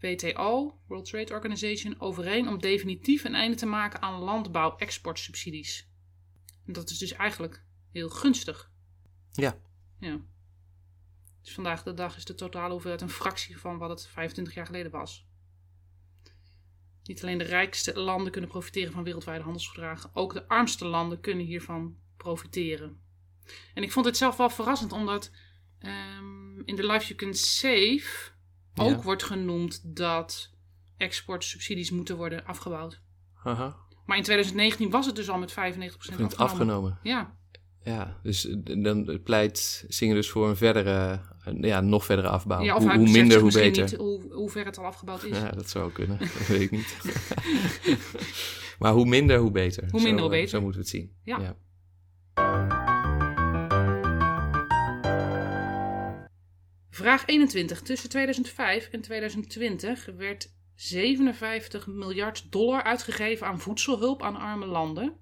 WTO, 0.00 0.78
World 0.86 1.04
Trade 1.04 1.32
Organization, 1.32 2.00
overeen 2.00 2.48
om 2.48 2.58
definitief 2.58 3.24
een 3.24 3.34
einde 3.34 3.56
te 3.56 3.66
maken 3.66 4.02
aan 4.02 4.20
landbouw-exportsubsidies. 4.20 5.88
Dat 6.66 6.90
is 6.90 6.98
dus 6.98 7.12
eigenlijk 7.12 7.64
heel 7.92 8.08
gunstig. 8.08 8.70
Ja. 9.32 9.58
Ja. 10.00 10.20
Dus 11.42 11.54
vandaag 11.54 11.82
de 11.82 11.94
dag 11.94 12.16
is 12.16 12.24
de 12.24 12.34
totale 12.34 12.72
hoeveelheid 12.72 13.02
een 13.02 13.10
fractie 13.10 13.58
van 13.58 13.78
wat 13.78 13.90
het 13.90 14.06
25 14.06 14.54
jaar 14.54 14.66
geleden 14.66 14.90
was. 14.90 15.26
Niet 17.04 17.22
alleen 17.22 17.38
de 17.38 17.44
rijkste 17.44 17.98
landen 18.00 18.32
kunnen 18.32 18.50
profiteren 18.50 18.92
van 18.92 19.04
wereldwijde 19.04 19.42
handelsverdragen, 19.42 20.10
ook 20.14 20.32
de 20.32 20.48
armste 20.48 20.84
landen 20.86 21.20
kunnen 21.20 21.46
hiervan 21.46 21.96
profiteren. 22.16 23.00
En 23.74 23.82
ik 23.82 23.92
vond 23.92 24.06
het 24.06 24.16
zelf 24.16 24.36
wel 24.36 24.50
verrassend, 24.50 24.92
omdat 24.92 25.30
ehm, 25.78 26.60
in 26.64 26.76
de 26.76 26.86
Life 26.86 27.06
You 27.06 27.14
Can 27.14 27.34
Save 27.34 28.30
ook 28.74 28.88
Ja. 28.90 29.02
wordt 29.02 29.22
genoemd 29.22 29.96
dat 29.96 30.50
exportsubsidies 30.96 31.90
moeten 31.90 32.16
worden 32.16 32.44
afgebouwd. 32.46 33.00
Maar 34.06 34.16
in 34.16 34.22
2019 34.22 34.90
was 34.90 35.06
het 35.06 35.16
dus 35.16 35.28
al 35.30 35.38
met 35.38 35.52
95% 35.52 35.54
Vindt 36.16 36.36
afgenomen. 36.36 36.36
afgenomen. 36.36 36.98
Ja, 37.02 37.36
Ja, 37.84 38.20
dus 38.22 38.46
eh, 38.46 38.82
dan 38.82 39.20
pleit 39.24 39.84
zingen 39.88 40.14
dus 40.14 40.30
voor 40.30 40.48
een 40.48 40.56
verdere, 40.56 41.20
ja, 41.60 41.80
nog 41.80 42.04
verdere 42.04 42.28
afbouw. 42.28 42.62
ja 42.62 42.76
of 42.76 42.82
hoe 42.82 43.10
minder, 43.10 43.40
hoe 43.40 43.52
beter. 43.52 43.82
niet 43.82 43.94
hoe, 43.94 44.32
hoe 44.32 44.50
ver 44.50 44.64
het 44.64 44.78
al 44.78 44.84
afgebouwd 44.84 45.24
is. 45.24 45.38
Ja, 45.38 45.50
dat 45.50 45.70
zou 45.70 45.92
kunnen. 45.92 46.18
Dat 46.38 46.46
weet 46.46 46.60
ik 46.60 46.70
niet. 46.70 46.96
maar 48.78 48.92
hoe 48.92 49.06
minder, 49.06 49.38
hoe 49.38 49.50
beter. 49.50 49.88
Hoe 49.90 50.02
minder, 50.02 50.18
Zo, 50.18 50.24
hoe 50.24 50.34
eh, 50.34 50.40
beter. 50.40 50.48
Zo 50.48 50.60
moeten 50.60 50.80
we 50.80 50.86
het 50.86 50.96
zien. 50.96 51.16
Ja. 51.22 51.56
Vraag 56.90 57.26
21. 57.26 57.82
Tussen 57.82 58.08
2005 58.08 58.88
en 58.88 59.00
2020 59.00 60.10
werd 60.16 60.54
57 60.74 61.86
miljard 61.86 62.52
dollar 62.52 62.82
uitgegeven 62.82 63.46
aan 63.46 63.60
voedselhulp 63.60 64.22
aan 64.22 64.36
arme 64.36 64.66
landen. 64.66 65.16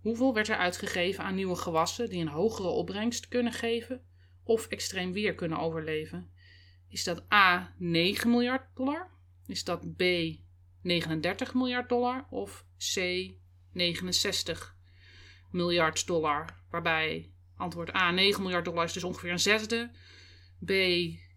Hoeveel 0.00 0.34
werd 0.34 0.48
er 0.48 0.56
uitgegeven 0.56 1.24
aan 1.24 1.34
nieuwe 1.34 1.56
gewassen 1.56 2.08
die 2.08 2.20
een 2.20 2.28
hogere 2.28 2.68
opbrengst 2.68 3.28
kunnen 3.28 3.52
geven 3.52 4.02
of 4.44 4.66
extreem 4.66 5.12
weer 5.12 5.34
kunnen 5.34 5.58
overleven? 5.58 6.30
Is 6.88 7.04
dat 7.04 7.32
A 7.32 7.74
9 7.78 8.30
miljard 8.30 8.62
dollar? 8.74 9.10
Is 9.46 9.64
dat 9.64 9.96
B 9.96 10.02
39 10.82 11.54
miljard 11.54 11.88
dollar 11.88 12.26
of 12.30 12.64
C 12.94 12.94
69 13.72 14.76
miljard 15.50 16.06
dollar? 16.06 16.58
Waarbij 16.70 17.30
antwoord 17.56 17.94
A 17.94 18.10
9 18.10 18.42
miljard 18.42 18.64
dollar 18.64 18.84
is 18.84 18.92
dus 18.92 19.04
ongeveer 19.04 19.30
een 19.30 19.38
zesde. 19.38 19.90
B 20.64 20.70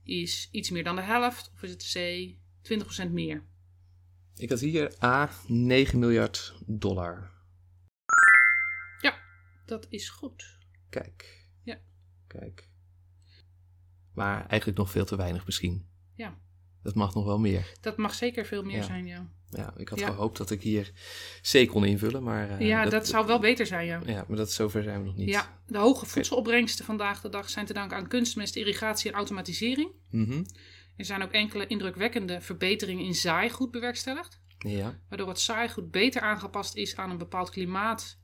is 0.04 0.50
iets 0.52 0.70
meer 0.70 0.84
dan 0.84 0.96
de 0.96 1.02
helft. 1.02 1.52
Of 1.54 1.64
is 1.64 1.70
het 1.70 1.92
C 1.94 3.08
20% 3.08 3.12
meer? 3.12 3.44
Ik 4.36 4.50
had 4.50 4.60
hier 4.60 4.94
A, 5.04 5.30
9 5.48 6.00
miljard 6.00 6.56
dollar. 6.66 7.34
Dat 9.66 9.88
is 9.90 10.10
goed. 10.10 10.58
Kijk. 10.90 11.46
Ja. 11.64 11.80
Kijk. 12.28 12.70
Maar 14.14 14.46
eigenlijk 14.48 14.78
nog 14.78 14.92
veel 14.92 15.06
te 15.06 15.16
weinig 15.16 15.46
misschien. 15.46 15.86
Ja. 16.16 16.38
Dat 16.84 16.96
mag 16.96 17.14
nog 17.14 17.26
wel 17.26 17.40
meer. 17.40 17.72
Dat 17.82 17.98
mag 17.98 18.14
zeker 18.14 18.46
veel 18.46 18.64
meer 18.64 18.76
Ja. 18.78 18.84
zijn, 18.84 19.06
ja. 19.06 19.28
Ja, 19.50 19.74
ik 19.78 19.90
had 19.90 20.00
Ja. 20.00 20.06
gehoopt 20.08 20.38
dat 20.38 20.52
ik 20.52 20.62
hier 20.62 20.92
C 21.52 21.68
kon 21.68 21.86
invullen, 21.86 22.24
maar... 22.24 22.50
eh, 22.50 22.68
ja, 22.68 22.86
dat, 22.86 23.08
zou 23.08 23.26
wel 23.28 23.40
beter 23.40 23.66
zijn, 23.66 23.86
ja. 23.86 24.02
Ja, 24.06 24.26
maar 24.28 24.38
dat, 24.38 24.52
zover 24.52 24.84
zijn 24.84 25.00
we 25.00 25.06
nog 25.06 25.16
niet. 25.16 25.30
Ja, 25.30 25.60
de 25.68 25.78
hoge 25.78 26.06
voedselopbrengsten 26.06 26.86
vandaag 26.86 27.22
de 27.22 27.30
dag 27.30 27.50
zijn 27.50 27.66
te 27.66 27.74
danken 27.74 27.98
aan 27.98 28.08
kunstmest, 28.08 28.56
irrigatie 28.56 29.12
en 29.12 29.18
automatisering. 29.18 29.92
Mhm. 30.10 30.44
Er 30.98 31.06
zijn 31.06 31.24
ook 31.24 31.32
enkele 31.32 31.68
indrukwekkende 31.68 32.42
verbeteringen 32.42 33.06
in 33.06 33.16
zaaigoed 33.16 33.72
bewerkstelligd. 33.72 34.42
Ja. 34.58 35.00
waardoor 35.10 35.28
het 35.28 35.40
zaaigoed 35.40 35.92
beter 35.92 36.22
aangepast 36.22 36.76
is 36.76 36.96
aan 36.96 37.10
een 37.10 37.18
bepaald 37.18 37.50
klimaat. 37.50 38.18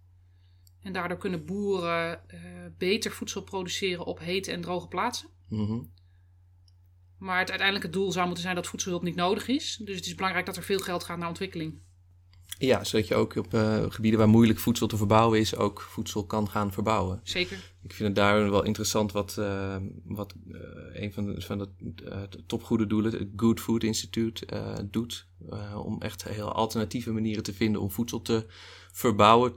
En 0.82 0.94
daardoor 0.94 1.18
kunnen 1.18 1.46
boeren 1.46 2.30
eh, 2.30 2.40
beter 2.78 3.12
voedsel 3.12 3.42
produceren 3.42 4.06
op 4.06 4.20
hete 4.20 4.52
en 4.52 4.62
droge 4.62 4.88
plaatsen. 4.88 5.30
Mhm. 5.50 5.80
Maar 7.18 7.40
het 7.40 7.50
uiteindelijke 7.50 7.98
doel 7.98 8.12
zou 8.12 8.26
moeten 8.26 8.44
zijn 8.44 8.56
dat 8.56 8.68
voedselhulp 8.68 9.04
niet 9.04 9.16
nodig 9.16 9.48
is. 9.48 9.80
Dus 9.84 9.96
het 9.96 10.06
is 10.06 10.16
belangrijk 10.16 10.46
dat 10.46 10.58
er 10.58 10.64
veel 10.64 10.80
geld 10.80 11.04
gaat 11.04 11.18
naar 11.18 11.28
ontwikkeling. 11.28 11.80
Ja, 12.60 12.84
zodat 12.84 13.08
je 13.08 13.16
ook 13.16 13.36
op 13.36 13.54
eh, 13.54 13.86
gebieden 13.90 14.20
waar 14.20 14.30
moeilijk 14.30 14.60
voedsel 14.60 14.88
te 14.88 14.98
verbouwen 14.98 15.40
is, 15.40 15.56
ook 15.56 15.82
voedsel 15.82 16.26
kan 16.26 16.50
gaan 16.50 16.74
verbouwen. 16.74 17.20
Zeker. 17.24 17.74
Ik 17.82 17.94
vind 17.94 18.08
het 18.08 18.16
daar 18.16 18.52
wel 18.52 18.64
interessant 18.64 19.12
wat, 19.12 19.38
eh, 19.38 19.76
wat 20.04 20.34
eh, 20.52 21.02
een 21.02 21.14
van 21.14 21.26
de, 21.26 21.42
van 21.42 21.58
de 21.58 21.70
topgoede 22.46 22.88
doelen, 22.88 23.12
het 23.12 23.28
Good 23.36 23.60
Food 23.60 23.84
Institute, 23.84 24.48
doet. 24.92 25.28
om 25.84 26.02
echt 26.02 26.24
heel 26.24 26.52
alternatieve 26.52 27.12
manieren 27.12 27.44
te 27.44 27.54
vinden 27.54 27.82
om 27.82 27.92
voedsel 27.92 28.22
te 28.22 28.34
verbouwen 28.34 28.79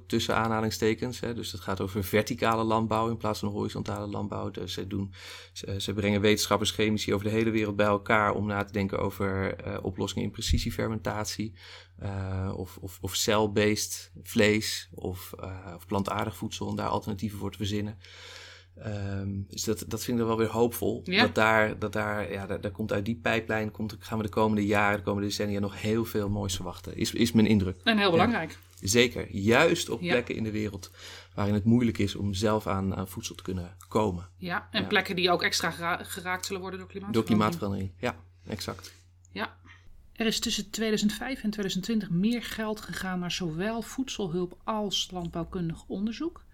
tussen 0.06 0.36
aanhalingstekens. 0.36 1.20
Hè. 1.20 1.34
Dus 1.34 1.52
het 1.52 1.60
gaat 1.60 1.80
over 1.80 2.04
verticale 2.04 2.64
landbouw 2.64 3.08
in 3.10 3.16
plaats 3.16 3.38
van 3.38 3.48
horizontale 3.48 4.06
landbouw. 4.06 4.50
Dus 4.50 4.72
ze, 4.72 4.86
doen, 4.86 5.12
ze, 5.52 5.80
ze 5.80 5.92
brengen 5.92 6.20
wetenschappers, 6.20 6.70
chemici 6.70 7.14
over 7.14 7.26
de 7.26 7.32
hele 7.32 7.50
wereld 7.50 7.76
bij 7.76 7.86
elkaar 7.86 8.34
om 8.34 8.46
na 8.46 8.64
te 8.64 8.72
denken 8.72 8.98
over 8.98 9.56
eh, 9.56 9.78
oplossingen 9.82 10.24
in 10.24 10.30
precisiefermentatie. 10.30 11.52
eh, 11.98 12.52
of, 12.56 12.76
of, 12.80 12.98
of 13.00 13.14
cell-based 13.14 14.12
vlees 14.22 14.88
of, 14.94 15.32
eh, 15.40 15.74
of 15.76 15.86
plantaardig 15.86 16.36
voedsel 16.36 16.66
om 16.66 16.76
daar 16.76 16.88
alternatieven 16.88 17.38
voor 17.38 17.50
te 17.50 17.56
verzinnen. 17.56 17.98
Ehm, 18.74 19.30
dus 19.48 19.64
dat, 19.64 19.84
dat 19.88 20.04
vind 20.04 20.18
ik 20.18 20.26
wel 20.26 20.36
weer 20.36 20.48
hoopvol. 20.48 21.00
Ja. 21.04 21.22
Dat 21.22 21.34
daar, 21.34 21.78
dat 21.78 21.92
daar, 21.92 22.32
ja, 22.32 22.46
daar, 22.46 22.60
daar 22.60 22.70
komt 22.70 22.92
uit 22.92 23.04
die 23.04 23.16
pijplijn, 23.22 23.70
komt, 23.70 23.96
gaan 23.98 24.18
we 24.18 24.24
de 24.24 24.30
komende 24.30 24.66
jaren, 24.66 24.98
de 24.98 25.04
komende 25.04 25.28
decennia 25.28 25.60
nog 25.60 25.80
heel 25.80 26.04
veel 26.04 26.28
moois 26.28 26.54
verwachten. 26.54 26.96
Is, 26.96 27.12
is 27.12 27.32
mijn 27.32 27.46
indruk. 27.46 27.80
En 27.84 27.98
heel 27.98 28.10
belangrijk. 28.10 28.58
Zeker. 28.82 29.26
Juist 29.36 29.88
op 29.88 30.00
Ja. 30.00 30.10
plekken 30.12 30.34
in 30.34 30.42
de 30.44 30.50
wereld 30.50 30.90
waarin 31.34 31.54
het 31.54 31.64
moeilijk 31.64 31.98
is 31.98 32.14
om 32.14 32.34
zelf 32.34 32.66
aan, 32.66 32.94
aan 32.96 33.08
voedsel 33.08 33.34
te 33.34 33.42
kunnen 33.42 33.76
komen. 33.88 34.28
Ja, 34.36 34.68
en 34.70 34.80
Ja. 34.82 34.86
plekken 34.88 35.16
die 35.16 35.30
ook 35.30 35.42
extra 35.42 35.70
gera- 35.70 36.04
geraakt 36.04 36.46
zullen 36.46 36.60
worden 36.60 36.78
door 36.80 36.88
klimaatverandering. 36.88 37.14
Door 37.14 37.24
klimaatverandering. 37.24 37.92
Ja, 37.98 38.16
exact. 38.52 38.94
Ja. 39.30 39.56
Er 40.12 40.26
is 40.26 40.40
tussen 40.40 40.70
2005 40.70 41.42
en 41.42 41.50
2020 41.50 42.10
meer 42.10 42.42
geld 42.42 42.80
gegaan 42.80 43.18
naar 43.18 43.30
zowel 43.30 43.82
voedselhulp 43.82 44.58
als 44.64 45.08
landbouwkundig 45.10 45.84
onderzoek. 45.86 46.44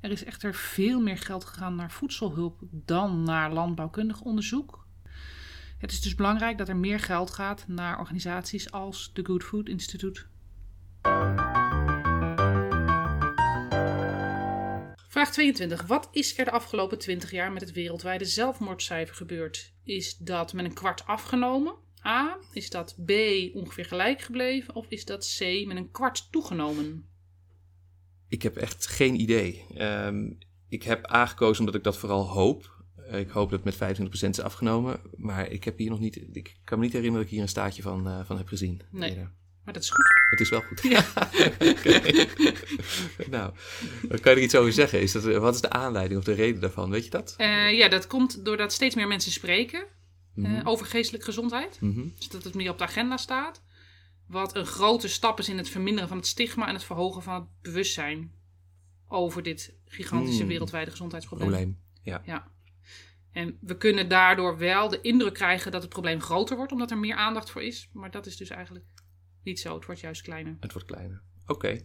Er 0.00 0.10
is 0.10 0.24
echter 0.24 0.54
veel 0.54 1.00
meer 1.00 1.18
geld 1.18 1.44
gegaan 1.44 1.74
naar 1.74 1.90
voedselhulp 1.90 2.58
dan 2.70 3.22
naar 3.22 3.52
landbouwkundig 3.52 4.20
onderzoek. 4.20 4.86
Het 5.78 5.92
is 5.92 6.00
dus 6.00 6.14
belangrijk 6.14 6.58
dat 6.58 6.68
er 6.68 6.76
meer 6.76 7.00
geld 7.00 7.30
gaat 7.30 7.64
naar 7.68 7.98
organisaties 7.98 8.70
als 8.70 9.10
de 9.12 9.24
Good 9.24 9.44
Food 9.44 9.68
Institute. 9.68 10.24
Vraag 15.16 15.32
22. 15.32 15.86
Wat 15.86 16.08
is 16.12 16.38
er 16.38 16.44
de 16.44 16.50
afgelopen 16.50 16.98
20 16.98 17.30
jaar 17.30 17.52
met 17.52 17.62
het 17.62 17.72
wereldwijde 17.72 18.24
zelfmoordcijfer 18.24 19.14
gebeurd? 19.14 19.72
Is 19.84 20.16
dat 20.16 20.52
met 20.52 20.64
een 20.64 20.74
kwart 20.74 21.06
afgenomen? 21.06 21.74
A. 22.04 22.38
Is 22.52 22.70
dat 22.70 22.96
B 23.06 23.10
ongeveer 23.54 23.84
gelijk 23.84 24.20
gebleven? 24.20 24.74
Of 24.74 24.86
is 24.88 25.04
dat 25.04 25.36
C 25.38 25.66
met 25.66 25.76
een 25.76 25.90
kwart 25.90 26.28
toegenomen? 26.30 27.06
Ik 28.28 28.42
heb 28.42 28.56
echt 28.56 28.86
geen 28.86 29.20
idee. 29.20 29.64
Ehm, 29.74 30.30
ik 30.68 30.82
heb 30.82 31.12
A 31.12 31.26
gekozen 31.26 31.58
omdat 31.58 31.74
ik 31.74 31.84
dat 31.84 31.98
vooral 31.98 32.28
hoop. 32.28 32.84
Eh, 32.96 33.20
Ik 33.20 33.28
hoop 33.28 33.50
dat 33.50 33.64
het 33.64 33.78
met 33.78 33.96
25% 33.98 34.38
is 34.38 34.44
afgenomen. 34.44 35.00
Maar 35.16 35.50
ik 35.50 35.64
heb 35.64 35.78
hier 35.78 35.90
nog 35.90 36.00
niet. 36.00 36.16
Ik 36.32 36.56
kan 36.64 36.78
me 36.78 36.84
niet 36.84 36.92
herinneren 36.92 37.22
dat 37.22 37.30
ik 37.30 37.34
hier 37.36 37.42
een 37.42 37.54
staartje 37.54 37.82
van, 37.82 38.06
eh, 38.06 38.24
van 38.24 38.36
heb 38.36 38.48
gezien. 38.48 38.80
Nee. 38.90 39.10
Eerder. 39.10 39.32
Maar 39.64 39.74
dat 39.74 39.82
is 39.82 39.90
goed. 39.90 40.15
Het 40.30 40.40
is 40.40 40.48
wel 40.48 40.60
goed. 40.60 40.82
Ja. 40.82 41.04
Nou, 43.30 43.52
kan 44.08 44.32
je 44.32 44.38
er 44.38 44.38
iets 44.38 44.54
over 44.54 44.72
zeggen? 44.72 45.00
Is 45.00 45.12
dat, 45.12 45.22
wat 45.24 45.54
is 45.54 45.60
de 45.60 45.70
aanleiding 45.70 46.18
of 46.18 46.24
de 46.26 46.32
reden 46.32 46.60
daarvan? 46.60 46.90
Weet 46.90 47.04
je 47.04 47.10
dat? 47.10 47.34
Eh, 47.36 47.72
ja, 47.72 47.88
dat 47.88 48.06
komt 48.06 48.44
doordat 48.44 48.72
steeds 48.72 48.94
meer 48.94 49.06
mensen 49.06 49.32
spreken 49.32 49.80
eh, 49.80 49.86
Mhm. 50.44 50.66
over 50.66 50.86
geestelijke 50.86 51.26
gezondheid. 51.26 51.80
Mhm. 51.80 52.04
Dus 52.18 52.28
dat 52.28 52.44
het 52.44 52.54
meer 52.54 52.70
op 52.70 52.78
de 52.78 52.84
agenda 52.84 53.16
staat. 53.16 53.62
Wat 54.26 54.56
een 54.56 54.66
grote 54.66 55.08
stap 55.08 55.38
is 55.38 55.48
in 55.48 55.56
het 55.56 55.68
verminderen 55.68 56.08
van 56.08 56.16
het 56.16 56.26
stigma 56.26 56.68
en 56.68 56.74
het 56.74 56.84
verhogen 56.84 57.22
van 57.22 57.34
het 57.34 57.44
bewustzijn 57.62 58.32
over 59.08 59.42
dit 59.42 59.74
gigantische 59.86 60.42
Mm. 60.42 60.48
wereldwijde 60.48 60.90
gezondheidsprobleem. 60.90 61.48
Probleem. 61.50 61.78
Ja. 62.02 62.22
Ja. 62.26 62.50
En 63.32 63.58
we 63.60 63.76
kunnen 63.76 64.08
daardoor 64.08 64.58
wel 64.58 64.88
de 64.88 65.00
indruk 65.00 65.34
krijgen 65.34 65.72
dat 65.72 65.82
het 65.82 65.90
probleem 65.90 66.20
groter 66.20 66.56
wordt, 66.56 66.72
omdat 66.72 66.90
er 66.90 66.98
meer 66.98 67.14
aandacht 67.16 67.50
voor 67.50 67.62
is. 67.62 67.88
Maar 67.92 68.10
dat 68.10 68.26
is 68.26 68.36
dus 68.36 68.48
eigenlijk 68.50 68.84
niet 69.46 69.60
zo. 69.60 69.74
Het 69.74 69.86
wordt 69.86 70.00
juist 70.00 70.22
kleiner. 70.22 70.56
Het 70.60 70.72
wordt 70.72 70.88
kleiner. 70.88 71.22
Oké. 71.46 71.80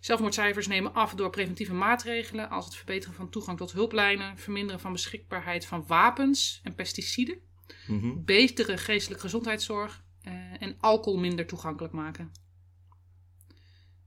Zelfmoordcijfers 0.00 0.66
nemen 0.66 0.94
af 0.94 1.14
door 1.14 1.30
preventieve 1.30 1.74
maatregelen 1.74 2.50
als 2.50 2.64
het 2.64 2.74
verbeteren 2.74 3.14
van 3.14 3.30
toegang 3.30 3.58
tot 3.58 3.72
hulplijnen, 3.72 4.38
verminderen 4.38 4.80
van 4.80 4.92
beschikbaarheid 4.92 5.66
van 5.66 5.86
wapens 5.86 6.60
en 6.62 6.74
pesticiden, 6.74 7.38
Mhm. 7.86 8.24
betere 8.24 8.76
geestelijke 8.76 9.22
gezondheidszorg 9.22 10.04
eh, 10.22 10.62
en 10.62 10.76
alcohol 10.80 11.18
minder 11.18 11.46
toegankelijk 11.46 11.92
maken. 11.94 12.32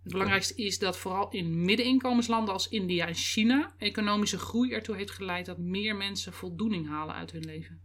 Het 0.04 0.12
belangrijkste 0.12 0.56
is 0.56 0.80
dat 0.80 0.98
vooral 0.98 1.30
in 1.30 1.62
middeninkomenslanden 1.66 2.54
als 2.54 2.70
India 2.70 3.08
en 3.08 3.14
China 3.14 3.74
economische 3.78 4.38
groei 4.38 4.74
ertoe 4.74 4.96
heeft 4.96 5.12
geleid 5.12 5.46
dat 5.46 5.58
meer 5.58 5.96
mensen 5.96 6.34
voldoening 6.34 6.88
halen 6.88 7.16
uit 7.16 7.32
hun 7.32 7.46
leven. 7.46 7.82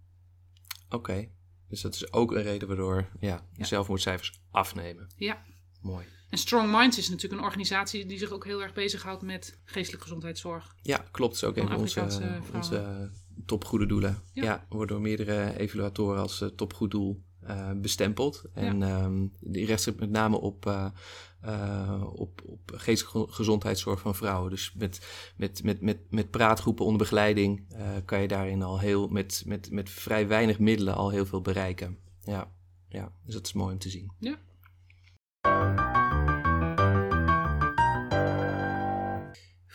Oké. 0.89 1.29
Dus 1.69 1.81
dat 1.81 1.95
is 1.95 2.13
ook 2.13 2.33
een 2.33 2.43
reden 2.43 2.69
waardoor 2.69 3.09
ja, 3.21 3.37
de 3.37 3.43
Ja. 3.59 3.65
zelfmoordcijfers 3.65 4.41
afnemen. 4.51 5.07
Ja. 5.17 5.43
Mooi. 5.81 6.07
En 6.31 6.39
Strong 6.39 6.73
Minds 6.79 6.99
is 6.99 7.09
natuurlijk 7.09 7.41
een 7.41 7.47
organisatie 7.47 8.07
die 8.07 8.19
zich 8.19 8.31
ook 8.31 8.45
heel 8.45 8.63
erg 8.63 8.73
bezighoudt 8.73 9.23
met 9.23 9.59
geestelijke 9.65 10.07
gezondheidszorg. 10.07 10.75
Ja, 10.83 11.05
klopt. 11.11 11.35
is 11.35 11.45
ook 11.45 11.57
een 11.57 11.69
Van 11.69 11.77
onze, 11.77 12.41
onze 12.55 13.11
topgoede 13.47 13.87
doelen. 13.87 14.23
Ja. 14.33 14.43
Ja. 14.43 14.67
wordt 14.69 14.91
door 14.91 15.01
meerdere 15.01 15.59
evaluatoren 15.59 16.21
als 16.21 16.41
eh, 16.41 16.49
topgoed 16.49 16.91
doel 16.91 17.24
eh, 17.47 17.71
bestempeld. 17.77 18.45
En 18.55 18.83
ehm, 18.83 19.27
die 19.41 19.67
richt 19.67 19.83
zich 19.83 19.97
met 19.97 20.11
name 20.11 20.41
op, 20.41 20.67
eh, 20.67 22.03
op, 22.15 22.43
op 22.45 22.73
geestelijke 22.75 23.33
gezondheidszorg 23.33 24.01
van 24.01 24.15
vrouwen. 24.15 24.51
Dus 24.51 24.73
met, 24.77 25.07
met, 25.37 25.63
met, 25.63 25.81
met, 25.81 25.99
met 26.11 26.31
praatgroepen 26.31 26.85
onder 26.85 27.01
begeleiding 27.01 27.67
kan 28.05 28.21
je 28.21 28.29
daarin 28.29 28.63
al 28.63 28.79
heel, 28.79 29.09
met, 29.09 29.43
met, 29.47 29.71
met 29.71 29.91
vrij 29.91 30.29
weinig 30.29 30.59
middelen 30.59 30.95
al 30.95 31.11
heel 31.11 31.27
veel 31.27 31.41
bereiken. 31.41 31.99
Ja, 32.21 32.53
ja, 32.89 33.13
dus 33.25 33.35
dat 33.35 33.47
is 33.47 33.53
mooi 33.53 33.73
om 33.73 33.79
te 33.79 33.91
zien. 33.91 34.13
Ja. 34.19 34.39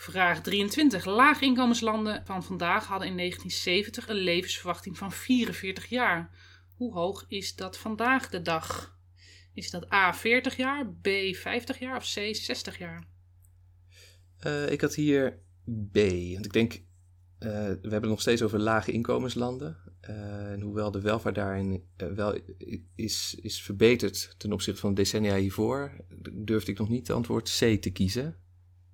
Vraag 0.00 0.40
23. 0.40 1.04
Laaginkomenslanden 1.04 2.22
van 2.24 2.44
vandaag 2.44 2.86
hadden 2.86 3.08
in 3.08 3.16
1970 3.16 4.08
een 4.08 4.24
levensverwachting 4.24 4.98
van 4.98 5.12
44 5.12 5.86
jaar. 5.86 6.30
Hoe 6.80 6.92
hoog 6.92 7.24
is 7.28 7.54
dat 7.54 7.78
vandaag 7.78 8.28
de 8.28 8.42
dag? 8.42 8.98
Is 9.54 9.70
dat 9.70 9.92
A 9.92 10.14
40 10.14 10.56
jaar, 10.56 10.92
B 10.92 11.08
50 11.32 11.78
jaar 11.78 11.96
of 11.96 12.02
C 12.02 12.34
60 12.34 12.78
jaar? 12.78 13.08
Eh, 14.38 14.70
ik 14.70 14.80
had 14.80 14.94
hier 14.94 15.42
B, 15.90 15.96
want 16.32 16.44
ik 16.44 16.52
denk, 16.52 16.72
eh, 16.72 16.80
we 17.38 17.56
hebben 17.66 17.90
het 17.92 18.02
nog 18.02 18.20
steeds 18.20 18.42
over 18.42 18.58
lage 18.58 18.92
inkomenslanden. 18.92 19.76
Eh, 20.00 20.52
en 20.52 20.60
hoewel 20.60 20.90
de 20.90 21.00
welvaart 21.00 21.34
daarin 21.34 21.84
wel 21.96 22.38
is, 22.94 23.38
is 23.40 23.62
verbeterd 23.62 24.34
ten 24.38 24.52
opzichte 24.52 24.80
van 24.80 24.94
de 24.94 25.02
decennia 25.02 25.36
hiervoor, 25.36 26.04
durfde 26.32 26.70
ik 26.70 26.78
nog 26.78 26.88
niet 26.88 27.06
het 27.06 27.16
antwoord 27.16 27.58
C 27.58 27.82
te 27.82 27.90
kiezen. 27.90 28.36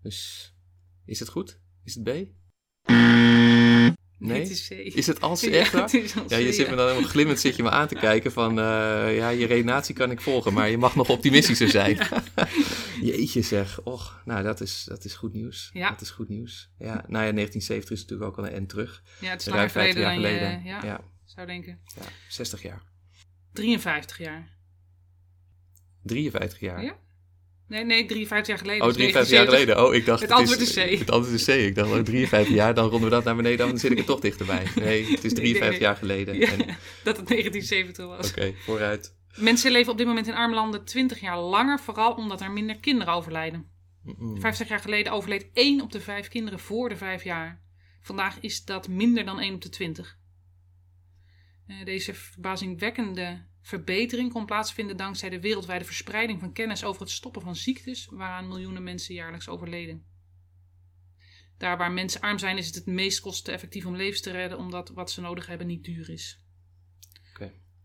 Dus 0.03 0.53
is 1.05 1.19
het 1.19 1.29
goed? 1.29 1.61
Is 1.85 1.95
het 1.95 2.05
B? 2.05 2.35
Nee? 4.19 4.41
het 4.41 4.95
is 4.95 5.07
het 5.07 5.21
als 5.21 5.41
Ja, 5.45 5.51
echt 5.51 5.73
waar? 5.73 5.83
het 5.83 5.95
is 5.95 6.17
al 6.17 6.25
Ja, 6.29 6.37
je 6.37 6.53
zit 6.53 6.71
me 6.71 6.77
dan 6.77 6.89
helemaal 6.89 7.09
glimmend 7.09 7.41
zit 7.41 7.57
je 7.57 7.63
me 7.63 7.71
aan 7.71 7.89
te 7.89 7.95
kijken 7.95 8.33
van, 8.33 8.59
eh, 8.59 9.17
ja, 9.17 9.29
je 9.29 9.47
redenatie 9.47 9.95
kan 9.95 10.11
ik 10.11 10.21
volgen, 10.21 10.53
maar 10.53 10.69
je 10.69 10.79
mag 10.79 10.97
nog 10.97 11.09
optimistischer 11.09 11.69
zijn. 11.69 11.99
Jeetje 13.03 13.43
zeg, 13.43 13.81
och, 13.83 14.23
nou 14.25 14.43
dat 14.43 14.61
is, 14.61 14.85
dat 14.85 15.05
is 15.05 15.15
goed 15.15 15.33
nieuws. 15.33 15.71
Ja. 15.73 15.91
Dat 15.91 16.01
is 16.01 16.11
goed 16.11 16.29
nieuws. 16.29 16.71
Ja, 16.79 16.87
nou 16.87 17.25
ja, 17.25 17.33
1970 17.33 17.91
is 17.91 18.01
natuurlijk 18.01 18.31
ook 18.31 18.39
al 18.39 18.47
een 18.47 18.53
end 18.53 18.69
terug. 18.69 19.03
Ja, 19.21 19.31
het 19.31 19.41
is 19.41 19.47
langer 19.47 19.71
50 19.71 20.03
geleden 20.03 20.21
jaar 20.21 20.33
geleden. 20.33 20.63
je 20.63 20.69
ja, 20.69 20.85
ja, 20.85 21.01
zou 21.25 21.47
denken. 21.47 21.81
ja, 22.01 22.07
60 22.29 22.63
jaar. 22.63 22.83
53 23.53 24.19
jaar. 24.19 24.57
53 26.03 26.61
jaar. 26.61 26.83
Ja? 26.83 26.97
Nee, 27.69 27.85
nee, 27.85 28.07
53 28.07 28.47
jaar 28.47 28.59
geleden. 28.59 28.81
Oh, 28.83 28.87
dus 28.89 28.97
53 28.97 29.37
jaar 29.37 29.47
79. 29.47 29.59
geleden. 29.59 29.89
Oh, 29.89 29.95
ik 29.95 30.05
dacht 30.07 30.21
Het 30.21 30.31
antwoord 30.31 30.61
is 30.61 30.75
C. 30.75 30.99
Het 30.99 31.11
antwoord 31.11 31.35
is 31.41 31.45
C. 31.45 31.49
Ik 31.49 31.75
dacht, 31.75 31.91
oh, 31.91 31.99
53 31.99 32.55
jaar, 32.55 32.75
dan 32.75 32.89
ronden 32.89 33.09
we 33.09 33.15
dat 33.15 33.25
naar 33.25 33.37
beneden 33.37 33.69
dan 33.69 33.79
zit 33.79 33.91
ik 33.91 33.99
er 33.99 34.05
toch 34.05 34.21
dichterbij. 34.21 34.67
Nee, 34.75 35.07
het 35.11 35.25
is 35.25 35.35
53 35.35 35.71
nee. 35.71 35.81
jaar 35.81 35.97
geleden. 35.97 36.39
Ja, 36.39 36.47
En- 36.47 36.61
Oké, 36.61 36.77
dat 37.05 37.17
het 37.17 37.29
1970 37.29 38.07
was. 38.07 38.33
vooruit. 38.65 39.15
Mensen 39.37 39.71
leven 39.73 39.93
op 39.93 39.99
dit 39.99 40.07
moment 40.07 40.27
in 40.27 40.35
arme 40.35 40.55
landen 40.55 40.85
20 40.85 41.21
jaar 41.21 41.39
langer, 41.39 41.81
vooral 41.81 42.13
omdat 42.15 42.41
er 42.41 42.51
minder 42.51 42.77
kinderen 42.77 43.15
overlijden. 43.15 43.71
Mm-mm. 44.03 44.41
50 44.41 44.69
jaar 44.69 44.81
geleden 44.81 45.13
overleed 45.13 45.47
1 45.53 45.81
op 45.81 45.93
de 45.93 46.01
5 46.01 46.29
kinderen 46.29 46.59
voor 46.59 46.89
de 46.89 46.97
5 46.97 47.25
jaar. 47.25 47.63
Vandaag 48.01 48.41
is 48.41 48.65
dat 48.65 48.89
minder 48.89 49.25
dan 49.25 49.41
1 49.41 49.55
op 49.55 49.63
de 49.63 49.69
20. 49.69 50.19
Eh, 51.67 51.85
deze 51.85 52.15
verbazingwekkende 52.15 53.45
verbetering 53.67 54.33
kon 54.33 54.47
plaatsvinden 54.47 54.97
dankzij 54.97 55.29
de 55.29 55.41
wereldwijde 55.41 55.85
verspreiding 55.85 56.41
van 56.41 56.53
kennis 56.53 56.85
over 56.85 57.01
het 57.01 57.11
stoppen 57.11 57.43
van 57.43 57.57
ziektes 57.57 58.07
waaraan 58.11 58.49
miljoenen 58.49 58.83
mensen 58.83 59.15
jaarlijks 59.15 59.49
overleden. 59.49 60.05
Daar 61.59 61.79
waar 61.79 61.93
mensen 61.93 62.21
arm 62.21 62.39
zijn, 62.39 62.59
is 62.59 62.67
het 62.67 62.75
het 62.75 62.87
meest 62.87 63.21
kosteneffectief 63.21 63.87
om 63.87 63.97
levens 63.97 64.21
te 64.21 64.31
redden, 64.31 64.59
omdat 64.59 64.89
wat 64.89 65.11
ze 65.11 65.21
nodig 65.21 65.47
hebben 65.47 65.67
niet 65.67 65.85
duur 65.85 66.11
is. 66.11 66.41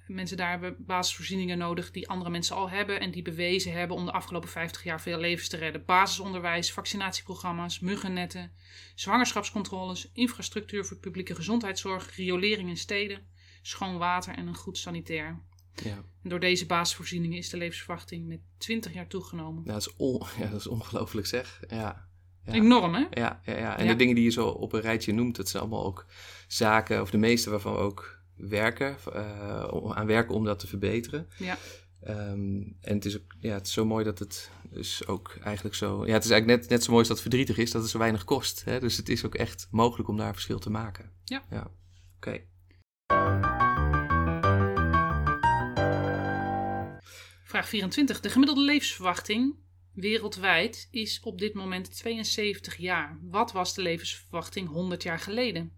Mensen 0.07 0.37
daar 0.37 0.49
hebben 0.49 0.85
basisvoorzieningen 0.85 1.57
nodig 1.57 1.91
die 1.91 2.09
andere 2.09 2.29
mensen 2.29 2.55
al 2.55 2.69
hebben 2.69 2.99
en 2.99 3.11
die 3.11 3.21
bewezen 3.21 3.73
hebben 3.73 3.97
om 3.97 4.05
de 4.05 4.11
afgelopen 4.11 4.49
50 4.49 4.83
jaar 4.83 5.01
veel 5.01 5.19
levens 5.19 5.47
te 5.47 5.57
redden. 5.57 5.85
Basisonderwijs, 5.85 6.71
vaccinatieprogramma's, 6.71 7.79
muggennetten, 7.79 8.51
zwangerschapscontroles, 8.95 10.11
infrastructuur 10.13 10.85
voor 10.85 10.97
publieke 10.97 11.35
gezondheidszorg, 11.35 12.15
riolering 12.15 12.69
in 12.69 12.77
steden, 12.77 13.27
schoon 13.61 13.97
water 13.97 14.35
en 14.35 14.47
een 14.47 14.55
goed 14.55 14.77
sanitair. 14.77 15.49
Ja. 15.75 16.03
En 16.23 16.29
door 16.29 16.39
deze 16.39 16.65
basisvoorzieningen 16.65 17.37
is 17.37 17.49
de 17.49 17.57
levensverwachting 17.57 18.27
met 18.27 18.39
20 18.57 18.93
jaar 18.93 19.07
toegenomen. 19.07 19.63
Nou, 19.63 19.79
dat 19.79 19.87
is, 19.87 19.95
on, 19.97 20.21
ja, 20.39 20.47
dat 20.47 20.59
is 20.59 20.67
ongelooflijk 20.67 21.27
zeg. 21.27 21.61
Ja. 21.69 22.09
Ja. 22.45 22.53
Enorm, 22.53 22.93
hè? 22.93 23.05
Ja, 23.11 23.41
ja, 23.45 23.57
ja. 23.57 23.77
en 23.77 23.85
Ja. 23.85 23.91
de 23.91 23.97
dingen 23.97 24.15
die 24.15 24.23
je 24.23 24.29
zo 24.29 24.47
op 24.47 24.73
een 24.73 24.81
rijtje 24.81 25.13
noemt, 25.13 25.35
dat 25.35 25.49
zijn 25.49 25.63
allemaal 25.63 25.85
ook 25.85 26.05
zaken, 26.47 27.01
of 27.01 27.11
de 27.11 27.17
meeste 27.17 27.49
waarvan 27.49 27.73
we 27.73 27.79
ook 27.79 28.19
werken, 28.35 28.97
eh, 29.13 29.91
aan 29.91 30.05
werken 30.05 30.35
om 30.35 30.43
dat 30.45 30.59
te 30.59 30.67
verbeteren. 30.67 31.27
Ja. 31.37 31.57
Ehm, 32.01 32.61
en 32.81 32.95
het 32.95 33.05
is, 33.05 33.15
ook, 33.17 33.35
ja, 33.39 33.53
het 33.53 33.67
is 33.67 33.73
zo 33.73 33.85
mooi 33.85 34.03
dat 34.03 34.19
het 34.19 34.51
dus 34.69 35.07
ook 35.07 35.37
eigenlijk 35.43 35.75
zo... 35.75 36.05
Ja, 36.05 36.13
het 36.13 36.23
is 36.23 36.29
eigenlijk 36.29 36.61
net, 36.61 36.69
net 36.69 36.83
zo 36.83 36.91
mooi 36.91 36.99
als 36.99 37.07
dat 37.07 37.17
het 37.17 37.27
verdrietig 37.27 37.57
is, 37.57 37.71
dat 37.71 37.81
het 37.81 37.91
zo 37.91 37.97
weinig 37.97 38.23
kost. 38.23 38.63
Hè? 38.65 38.79
Dus 38.79 38.97
het 38.97 39.09
is 39.09 39.25
ook 39.25 39.35
echt 39.35 39.67
mogelijk 39.71 40.09
om 40.09 40.17
daar 40.17 40.33
verschil 40.33 40.59
te 40.59 40.69
maken. 40.69 41.11
Ja. 41.23 41.43
Ja, 41.49 41.71
oké. 42.15 42.41
Vraag 47.51 47.69
24. 47.69 48.19
De 48.19 48.29
gemiddelde 48.29 48.61
levensverwachting 48.61 49.55
wereldwijd 49.93 50.87
is 50.91 51.19
op 51.23 51.39
dit 51.39 51.53
moment 51.53 51.95
72 51.95 52.75
jaar. 52.75 53.19
Wat 53.21 53.51
was 53.51 53.73
de 53.73 53.81
levensverwachting 53.81 54.67
100 54.67 55.03
jaar 55.03 55.19
geleden? 55.19 55.71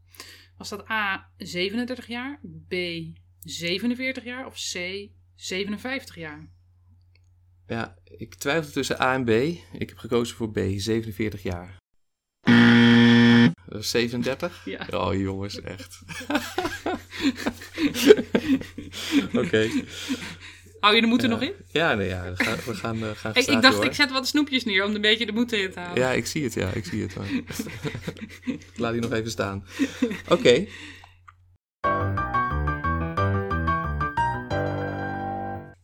Was 0.57 0.69
dat 0.69 0.89
A 0.89 1.29
37 1.37 2.07
jaar, 2.07 2.39
B 2.67 2.73
47 3.39 4.23
jaar 4.23 4.45
of 4.45 4.53
C 4.53 5.07
57 5.35 6.15
jaar? 6.15 6.49
Ja, 7.67 7.97
ik 8.03 8.35
twijfel 8.35 8.71
tussen 8.71 9.01
A 9.01 9.13
en 9.13 9.23
B. 9.23 9.29
Ik 9.79 9.89
heb 9.89 9.97
gekozen 9.97 10.35
voor 10.35 10.51
B, 10.51 10.59
47 10.75 11.43
jaar. 11.43 11.77
Dat 13.65 13.81
is 13.81 13.89
37? 13.89 14.65
Ja. 14.65 14.87
Oh 14.91 15.13
jongens, 15.13 15.61
echt. 15.61 16.01
Oké. 19.41 19.69
Hou 20.83 20.95
je 20.95 21.01
de 21.01 21.07
moed 21.07 21.23
er 21.23 21.29
nog 21.29 21.41
in? 21.41 21.53
Ja, 21.71 21.93
nee, 21.93 22.07
ja, 22.07 22.23
we 22.23 22.43
gaan, 22.43 22.57
we 22.65 22.75
gaan, 22.75 23.03
eh, 23.03 23.09
gaan 23.11 23.35
Ik, 23.35 23.61
dacht, 23.61 23.83
ik 23.83 23.93
zet 23.93 24.11
wat 24.11 24.27
snoepjes 24.27 24.65
neer 24.65 24.85
om 24.85 24.95
een 24.95 25.01
beetje 25.01 25.25
de 25.25 25.31
moed 25.31 25.51
erin 25.51 25.71
te 25.71 25.79
houden. 25.79 26.03
Ja, 26.03 26.11
ik 26.11 26.25
zie 26.25 26.43
het, 26.43 26.53
ja, 26.53 26.69
ik 26.69 26.85
zie 26.85 27.01
het. 27.01 27.15
Maar... 27.15 27.27
Laat 28.81 28.91
die 28.91 29.01
nog 29.01 29.11
even 29.11 29.31
staan. 29.31 29.65
Oké. 30.29 30.67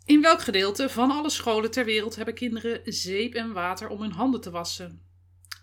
In 0.05 0.21
welk 0.21 0.41
gedeelte 0.41 0.89
van 0.89 1.11
alle 1.11 1.29
scholen 1.29 1.71
ter 1.71 1.85
wereld 1.85 2.15
hebben 2.15 2.33
kinderen 2.33 2.81
zeep 2.83 3.33
en 3.33 3.53
water 3.53 3.87
om 3.87 4.01
hun 4.01 4.11
handen 4.11 4.41
te 4.41 4.49
wassen? 4.49 5.01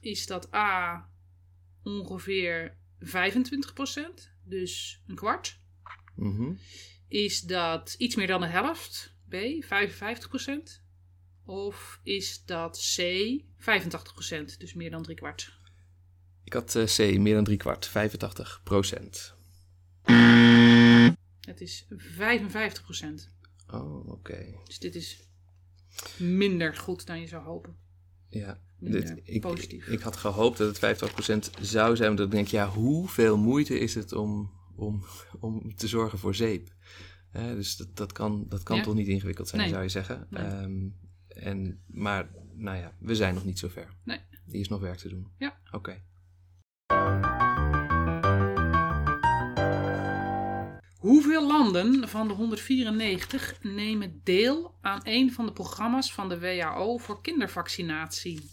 Is 0.01 0.27
dat 0.27 0.55
A 0.55 1.09
ongeveer 1.83 2.77
25%, 3.05 3.09
dus 4.44 5.03
een 5.07 5.14
kwart? 5.14 5.61
Mhm. 6.14 6.53
Is 7.09 7.40
dat 7.40 7.94
iets 7.99 8.14
meer 8.14 8.27
dan 8.27 8.40
de 8.40 8.46
helft? 8.46 9.14
B 9.29 9.35
55%? 9.65 10.85
Of 11.45 12.01
is 12.03 12.45
dat 12.45 12.95
C 12.97 13.01
85%, 13.59 14.57
dus 14.59 14.75
meer 14.75 14.91
dan 14.91 15.03
drie 15.03 15.17
kwart? 15.17 15.59
Ik 16.45 16.53
had 16.53 16.75
eh, 16.75 16.85
C, 16.85 17.19
meer 17.19 17.35
dan 17.35 17.45
drie 17.45 17.57
kwart, 17.57 17.87
85 17.87 18.61
procent. 18.65 19.35
Het 21.41 21.61
is 21.61 21.87
55%. 21.91 21.95
Oh, 23.71 24.09
oké. 24.09 24.61
Dus 24.65 24.79
dit 24.79 24.95
is 24.95 25.29
minder 26.19 26.77
goed 26.77 27.07
dan 27.07 27.21
je 27.21 27.27
zou 27.27 27.45
hopen. 27.45 27.77
Ja. 28.29 28.61
Dit, 28.79 29.21
ik, 29.25 29.41
positief. 29.41 29.87
ik 29.87 30.01
had 30.01 30.17
gehoopt 30.17 30.59
dat 30.59 30.81
het 30.81 31.01
50% 31.59 31.61
zou 31.61 31.97
zijn, 31.97 32.11
omdat 32.11 32.27
ik 32.27 32.33
denk, 32.33 32.49
ja, 32.49 32.69
hoeveel 32.69 33.37
moeite 33.37 33.79
is 33.79 33.95
het 33.95 34.12
om, 34.12 34.51
om, 34.77 35.05
om 35.41 35.77
te 35.77 35.89
zorgen 35.89 36.19
voor 36.19 36.35
zeep? 36.35 36.75
Dus 37.33 37.77
dat, 37.77 37.97
dat 37.97 38.12
kan, 38.12 38.45
dat 38.49 38.62
kan 38.62 38.77
Ja. 38.77 38.83
toch 38.83 38.95
niet 38.95 39.09
ingewikkeld 39.09 39.49
zijn, 39.49 39.61
Nee. 39.61 39.71
zou 39.71 39.83
je 39.83 39.89
zeggen. 39.89 40.27
Nee. 40.31 40.43
Ehm, 40.45 40.89
en, 41.29 41.83
maar, 41.87 42.31
nou 42.55 42.77
ja, 42.77 42.93
we 42.99 43.15
zijn 43.15 43.35
nog 43.35 43.45
niet 43.45 43.59
zo 43.59 43.69
ver. 43.69 43.89
Nee. 44.05 44.19
Hier 44.47 44.61
is 44.61 44.69
nog 44.69 44.81
werk 44.81 44.99
te 44.99 45.09
doen. 45.09 45.27
Ja. 45.39 45.57
Oké. 45.71 46.03
Hoeveel 50.97 51.47
landen 51.47 52.09
van 52.09 52.29
de 52.29 52.35
194 52.35 53.59
nemen 53.62 54.21
deel 54.25 54.75
aan 54.81 55.01
een 55.03 55.33
van 55.33 55.47
de 55.47 55.53
programma's 55.53 56.12
van 56.12 56.29
de 56.29 56.39
WHO 56.39 56.97
voor 56.99 57.21
kindervaccinatie? 57.23 58.51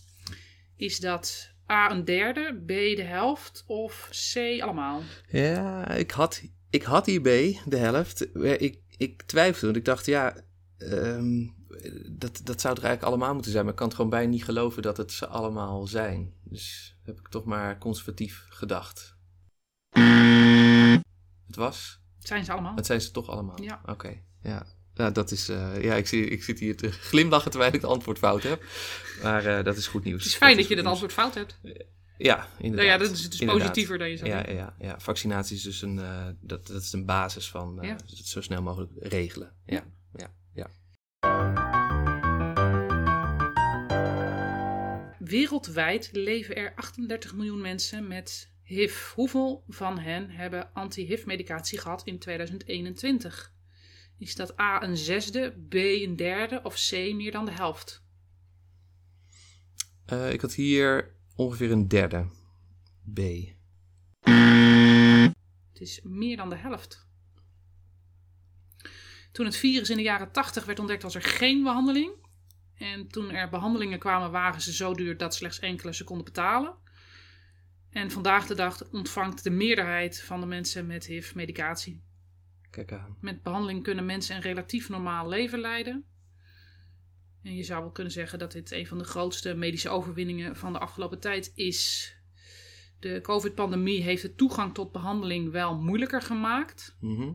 Is 0.76 1.00
dat 1.00 1.52
A 1.72 1.92
een 1.92 2.06
derde, 2.06 2.62
B 2.66 2.68
de 2.98 3.04
helft 3.04 3.64
of 3.68 4.10
C 4.34 4.62
allemaal? 4.62 5.02
Ja, 5.30 5.88
ik 5.90 6.12
had, 6.12 6.44
ik 6.74 6.84
had 6.84 7.06
hierbij 7.06 7.62
de 7.66 7.78
helft. 7.78 8.36
Ik, 8.62 8.80
ik 8.98 9.22
twijfelde, 9.22 9.66
want 9.66 9.78
ik 9.78 9.86
dacht, 9.86 10.06
ja, 10.06 10.36
ehm, 10.78 11.48
dat, 12.10 12.42
dat 12.44 12.62
zou 12.62 12.76
er 12.76 12.84
eigenlijk 12.84 13.04
allemaal 13.04 13.34
moeten 13.34 13.52
zijn. 13.52 13.64
Maar 13.64 13.74
ik 13.74 13.80
kan 13.80 13.88
het 13.88 13.96
gewoon 13.96 14.12
bijna 14.12 14.30
niet 14.30 14.44
geloven 14.44 14.82
dat 14.82 14.98
het 14.98 15.12
ze 15.12 15.28
allemaal 15.28 15.88
zijn. 15.88 16.34
Dus 16.44 16.98
heb 17.04 17.20
ik 17.20 17.28
toch 17.28 17.44
maar 17.44 17.78
conservatief 17.78 18.46
gedacht. 18.50 19.16
Het 21.48 21.56
was? 21.56 22.00
Zijn 22.20 22.46
ze 22.46 22.52
allemaal? 22.52 22.76
Het 22.76 22.86
zijn 22.86 23.02
ze 23.02 23.12
toch 23.12 23.30
allemaal? 23.30 23.62
Ja. 23.62 23.82
Oké, 23.86 24.22
ja. 24.42 24.66
Nou, 24.94 25.12
dat 25.12 25.32
is, 25.32 25.50
eh, 25.50 25.84
ja, 25.84 25.96
ik, 25.96 26.08
zie, 26.08 26.28
ik 26.28 26.44
zit 26.44 26.60
hier 26.60 26.78
te 26.78 26.92
glimlachen 26.92 27.52
terwijl 27.52 27.74
ik 27.74 27.82
het 27.82 27.90
antwoord 27.90 28.18
fout 28.18 28.44
heb. 28.44 28.64
Maar 29.24 29.46
eh, 29.46 29.64
dat 29.64 29.78
is 29.78 29.88
goed 29.88 30.04
nieuws. 30.04 30.24
Het 30.24 30.32
is 30.32 30.38
fijn 30.38 30.56
dat, 30.56 30.68
je 30.68 30.68
goed 30.68 30.78
het 30.78 30.92
antwoord 30.92 31.14
fout 31.14 31.34
hebt. 31.34 31.60
Nieuws. 32.24 32.36
Ja, 32.36 32.48
inderdaad. 32.58 32.86
Nou 32.88 33.00
ja, 33.02 33.08
dat 33.08 33.12
is, 33.18 33.30
Inderdaad. 33.40 33.58
positiever 33.58 33.98
dan 33.98 34.10
je 34.10 34.18
zou 34.18 34.30
Ja, 34.30 34.36
denken. 34.36 34.56
ja, 34.56 34.76
ja, 34.80 35.00
vaccinatie 35.00 35.56
is 35.56 35.62
dus 35.64 35.82
een, 35.82 36.00
eh, 36.00 36.28
dat, 36.42 36.68
dat 36.68 36.82
is 36.82 36.94
een 36.94 37.06
basis 37.06 37.50
van 37.50 37.82
eh, 37.82 37.88
Ja. 37.90 37.96
het 37.96 38.28
zo 38.28 38.42
snel 38.42 38.62
mogelijk 38.62 38.92
regelen. 39.00 39.54
Ja, 39.66 39.84
ja, 40.16 40.34
ja. 40.54 40.68
Wereldwijd 45.20 46.10
leven 46.12 46.56
er 46.56 46.74
38 46.76 47.34
miljoen 47.36 47.62
mensen 47.62 48.08
met 48.08 48.52
HIV. 48.64 49.12
Hoeveel 49.14 49.64
van 49.68 50.00
hen 50.00 50.30
hebben 50.30 50.74
anti-HIV-medicatie 50.74 51.80
gehad 51.80 52.04
in 52.06 52.20
2021? 52.20 53.52
Is 54.18 54.36
dat 54.36 54.60
A 54.60 54.84
een 54.84 54.98
zesde, 54.98 55.54
B 55.70 55.74
een 55.74 56.16
derde 56.16 56.60
of 56.64 56.76
C 56.90 56.92
meer 56.92 57.32
dan 57.32 57.46
de 57.46 57.52
helft? 57.52 58.04
Eh, 60.06 60.32
ik 60.34 60.42
had 60.42 60.54
hier 60.54 61.16
ongeveer 61.36 61.72
een 61.72 61.88
derde. 61.88 62.26
B. 63.14 63.20
Het 65.72 65.82
is 65.82 66.02
meer 66.04 66.38
dan 66.38 66.50
de 66.50 66.56
helft. 66.56 67.08
Toen 69.32 69.46
het 69.46 69.56
virus 69.56 69.90
in 69.90 69.98
de 69.98 70.04
jaren 70.04 70.32
80 70.32 70.66
werd 70.66 70.80
ontdekt, 70.80 71.04
was 71.04 71.16
er 71.16 71.22
geen 71.22 71.64
behandeling. 71.64 72.12
En 72.74 73.08
toen 73.08 73.32
er 73.32 73.50
behandelingen 73.50 74.00
kwamen, 74.00 74.32
waren 74.32 74.62
ze 74.62 74.74
zo 74.74 74.94
duur 74.94 75.18
dat 75.18 75.36
slechts 75.36 75.60
enkele 75.60 75.94
ze 75.94 76.04
konden 76.04 76.26
betalen. 76.26 76.76
En 77.90 78.12
vandaag 78.12 78.48
de 78.48 78.56
dag 78.56 78.92
ontvangt 78.92 79.44
de 79.44 79.50
meerderheid 79.50 80.22
van 80.22 80.40
de 80.40 80.46
mensen 80.46 80.86
met 80.88 81.06
HIV 81.06 81.36
medicatie. 81.36 82.04
Kijk 82.70 82.92
aan. 82.92 83.18
Met 83.22 83.44
behandeling 83.44 83.84
kunnen 83.84 84.06
mensen 84.06 84.36
een 84.36 84.42
relatief 84.42 84.90
normaal 84.90 85.28
leven 85.28 85.60
leiden. 85.60 86.06
En 87.44 87.56
je 87.56 87.64
zou 87.64 87.82
wel 87.82 87.92
kunnen 87.92 88.14
zeggen 88.14 88.40
dat 88.40 88.52
dit 88.52 88.72
een 88.72 88.88
van 88.88 88.98
de 88.98 89.04
grootste 89.04 89.54
medische 89.54 89.90
overwinningen 89.90 90.56
van 90.56 90.74
de 90.74 90.80
afgelopen 90.80 91.20
tijd 91.20 91.52
is. 91.56 92.14
De 93.00 93.20
COVID-pandemie 93.22 94.02
heeft 94.02 94.22
de 94.22 94.36
toegang 94.36 94.74
tot 94.74 94.92
behandeling 94.92 95.52
wel 95.52 95.76
moeilijker 95.76 96.22
gemaakt. 96.22 96.98
Mhm. 97.00 97.32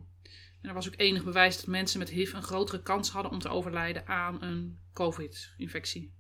En 0.60 0.68
er 0.68 0.74
was 0.74 0.86
ook 0.86 0.94
enig 0.96 1.24
bewijs 1.24 1.56
dat 1.56 1.66
mensen 1.66 1.98
met 1.98 2.10
HIV 2.10 2.32
een 2.32 2.42
grotere 2.42 2.82
kans 2.82 3.10
hadden 3.10 3.32
om 3.32 3.38
te 3.38 3.48
overlijden 3.48 4.06
aan 4.06 4.42
een 4.42 4.78
COVID-infectie. 4.92 6.12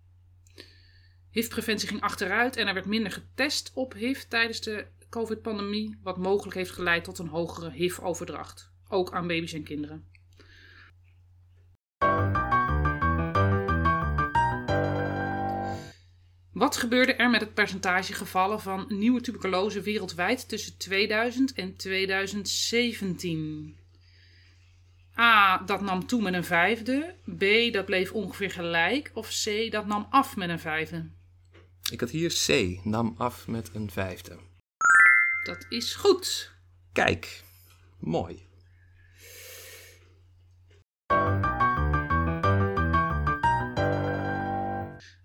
HIV-preventie 1.30 1.88
ging 1.88 2.00
achteruit 2.00 2.56
en 2.56 2.66
er 2.66 2.74
werd 2.74 2.86
minder 2.86 3.12
getest 3.12 3.70
op 3.74 3.92
HIV 3.92 4.22
tijdens 4.22 4.60
de 4.60 4.86
COVID-pandemie, 5.08 5.98
wat 6.02 6.18
mogelijk 6.18 6.56
heeft 6.56 6.70
geleid 6.70 7.04
tot 7.04 7.18
een 7.18 7.28
hogere 7.28 7.70
HIV-overdracht, 7.70 8.72
ook 8.88 9.12
aan 9.12 9.26
baby's 9.26 9.52
en 9.52 9.62
kinderen. 9.62 10.06
Wat 16.58 16.76
gebeurde 16.76 17.14
er 17.14 17.30
met 17.30 17.40
het 17.40 17.54
percentage 17.54 18.12
gevallen 18.12 18.60
van 18.60 18.86
nieuwe 18.88 19.20
tuberculose 19.20 19.80
wereldwijd 19.80 20.48
tussen 20.48 20.76
2000 20.76 21.52
en 21.52 21.76
2017? 21.76 23.76
A, 25.18 25.58
dat 25.58 25.80
nam 25.80 26.06
toe 26.06 26.22
met 26.22 26.34
een 26.34 26.44
vijfde. 26.44 27.14
B, 27.36 27.72
dat 27.72 27.84
bleef 27.84 28.12
ongeveer 28.12 28.50
gelijk. 28.50 29.10
Of 29.14 29.42
C, 29.44 29.70
dat 29.70 29.86
nam 29.86 30.06
af 30.10 30.36
met 30.36 30.48
een 30.48 30.58
vijfde. 30.58 31.10
Ik 31.90 32.00
had 32.00 32.10
hier 32.10 32.34
C, 32.46 32.78
nam 32.84 33.14
af 33.18 33.46
met 33.46 33.70
een 33.74 33.90
vijfde. 33.90 34.38
Dat 35.44 35.66
is 35.68 35.94
goed. 35.94 36.52
Kijk, 36.92 37.44
mooi. 38.00 38.47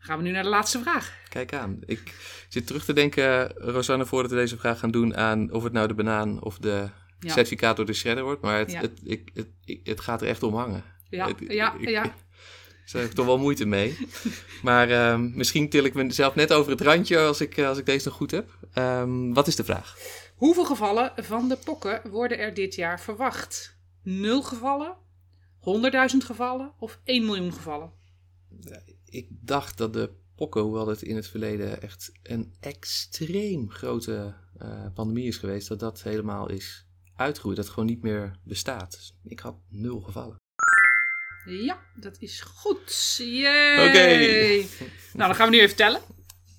Gaan 0.06 0.18
we 0.18 0.24
nu 0.24 0.32
naar 0.32 0.44
de 0.44 0.50
laatste 0.50 0.80
vraag. 0.82 1.13
Kijk 1.30 1.54
aan. 1.54 1.80
Ik 1.86 2.16
zit 2.50 2.68
terug 2.68 2.86
te 2.86 2.94
denken, 2.94 3.52
Rosanne, 3.54 4.06
voordat 4.06 4.32
we 4.32 4.38
deze 4.38 4.58
vraag 4.58 4.80
gaan 4.80 4.92
doen 4.92 5.16
aan 5.16 5.52
of 5.52 5.63
het 5.63 5.74
nou 5.74 5.88
de 5.88 5.94
banaan 5.94 6.42
of 6.42 6.58
de 6.58 6.89
Ja. 7.20 7.32
certificaat 7.34 7.76
door 7.76 7.86
de 7.86 7.94
shredder 7.94 8.24
wordt. 8.24 8.42
Maar 8.42 8.58
het, 8.60 8.72
Ja. 8.72 8.82
het, 8.82 9.00
ik, 9.04 9.30
het, 9.34 9.48
het 9.84 10.02
gaat 10.02 10.22
er 10.22 10.28
echt 10.28 10.44
om 10.44 10.56
hangen. 10.56 10.84
Ja, 11.10 11.28
Het- 11.28 11.36
ja, 11.48 11.74
ik- 11.80 11.89
ja. 11.89 12.04
Daar 12.92 13.02
heb 13.02 13.10
ik 13.12 13.16
toch 13.18 13.26
wel 13.26 13.38
moeite 13.38 13.66
mee. 13.66 13.98
Maar 14.63 14.89
ehm, 14.89 15.36
misschien 15.36 15.70
til 15.70 15.84
ik 15.84 15.94
mezelf 15.94 16.36
net 16.36 16.54
over 16.54 16.72
het 16.72 16.82
randje 16.82 17.18
als 17.20 17.42
ik, 17.42 17.58
eh, 17.58 17.68
als 17.68 17.78
ik 17.78 17.86
deze 17.86 18.08
nog 18.08 18.18
goed 18.18 18.32
heb. 18.32 18.58
Ehm, 18.74 19.34
wat 19.34 19.48
is 19.48 19.56
de 19.56 19.63
vraag? 19.63 19.98
Hoeveel 20.36 20.66
gevallen 20.66 21.12
van 21.16 21.50
de 21.50 21.58
pokken 21.66 22.02
worden 22.10 22.38
er 22.38 22.54
dit 22.54 22.76
jaar 22.76 23.00
verwacht? 23.02 23.78
0 24.04 24.42
gevallen? 24.44 24.96
100.000 25.60 26.24
gevallen? 26.24 26.72
Of 26.80 27.00
1 27.04 27.26
miljoen 27.26 27.54
gevallen? 27.54 27.92
Ik 29.13 29.28
dacht 29.30 29.78
dat 29.78 29.93
de 29.93 30.12
pokken, 30.36 30.62
hoewel 30.62 30.88
het 30.88 31.02
in 31.02 31.15
het 31.15 31.28
verleden 31.28 31.82
echt 31.82 32.12
een 32.23 32.54
extreem 32.60 33.69
grote 33.71 34.34
eh, 34.58 34.86
pandemie 34.93 35.28
is 35.28 35.38
geweest, 35.38 35.67
dat 35.67 35.80
dat 35.80 36.04
helemaal 36.04 36.49
is 36.49 36.86
uitgegroeid. 37.15 37.56
Dat 37.56 37.65
het 37.65 37.73
gewoon 37.73 37.89
niet 37.89 38.02
meer 38.02 38.39
bestaat. 38.43 38.91
Dus 38.91 39.13
ik 39.23 39.39
had 39.39 39.56
nul 39.69 40.02
gevallen. 40.02 40.38
Ja, 41.45 41.80
dat 41.95 42.17
is 42.19 42.41
goed. 42.41 43.15
Yay! 43.17 43.88
Oké. 43.88 44.67
Nou, 45.17 45.28
dan 45.28 45.36
gaan 45.36 45.49
we 45.49 45.56
nu 45.56 45.62
even 45.62 45.76
tellen. 45.76 46.02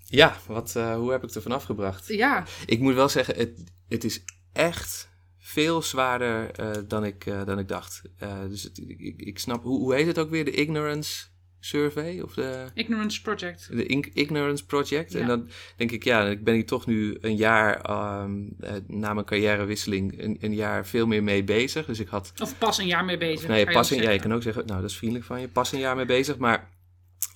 Ja, 0.04 0.36
wat, 0.46 0.76
eh, 0.76 0.94
hoe 0.96 1.10
heb 1.10 1.22
ik 1.24 1.30
er 1.30 1.42
vanaf 1.42 1.64
gebracht? 1.64 2.06
Ja, 2.08 2.46
Ik 2.66 2.80
moet 2.80 2.94
wel 2.94 3.08
zeggen, 3.08 3.36
het, 3.36 3.64
het 3.88 4.04
is 4.04 4.20
echt 4.52 5.08
veel 5.38 5.82
zwaarder 5.82 6.50
eh, 6.50 6.70
dan, 6.88 7.04
ik, 7.04 7.26
eh, 7.26 7.44
dan 7.44 7.58
ik 7.58 7.68
dacht. 7.68 8.02
Eh, 8.18 8.40
dus 8.48 8.62
het, 8.62 8.78
ik, 8.78 8.98
ik- 9.00 9.20
ik 9.20 9.38
snap, 9.38 9.62
hoe, 9.62 9.78
hoe 9.78 9.94
heet 9.94 10.06
het 10.06 10.18
ook 10.18 10.30
weer? 10.30 10.44
De 10.44 10.50
Ignorance 10.50 11.24
Survey? 11.64 12.20
Of 12.20 12.34
de, 12.34 12.66
Ignorance 12.74 13.22
Project. 13.22 13.68
de 13.70 13.86
Ignorance 14.12 14.66
Project? 14.66 15.12
Ja. 15.12 15.20
En 15.20 15.26
dan 15.26 15.48
denk 15.76 15.90
ik, 15.90 16.04
ja, 16.04 16.26
ik 16.26 16.44
ben 16.44 16.54
hier 16.54 16.66
toch 16.66 16.86
nu 16.86 17.16
een 17.20 17.36
jaar 17.36 17.80
ehm, 17.80 18.42
eh, 18.60 18.72
na 18.86 19.14
mijn 19.14 19.26
carrièrewisseling 19.26 20.22
een, 20.22 20.36
een 20.40 20.54
jaar 20.54 20.86
veel 20.86 21.06
meer 21.06 21.22
mee 21.22 21.44
bezig. 21.44 21.86
Dus 21.86 22.00
ik 22.00 22.08
had 22.08 22.32
Of 22.42 22.58
pas 22.58 22.78
een 22.78 22.86
jaar 22.86 23.04
mee 23.04 23.18
bezig. 23.18 23.48
Nee, 23.48 23.66
pas 23.66 23.90
een, 23.90 24.02
ja, 24.02 24.10
je 24.10 24.18
kan 24.18 24.34
ook 24.34 24.42
zeggen, 24.42 24.66
nou 24.66 24.80
dat 24.80 24.90
is 24.90 24.96
vriendelijk 24.96 25.26
van 25.26 25.40
je, 25.40 25.48
pas 25.48 25.72
een 25.72 25.78
jaar 25.78 25.96
mee 25.96 26.06
bezig. 26.06 26.36
Maar 26.36 26.70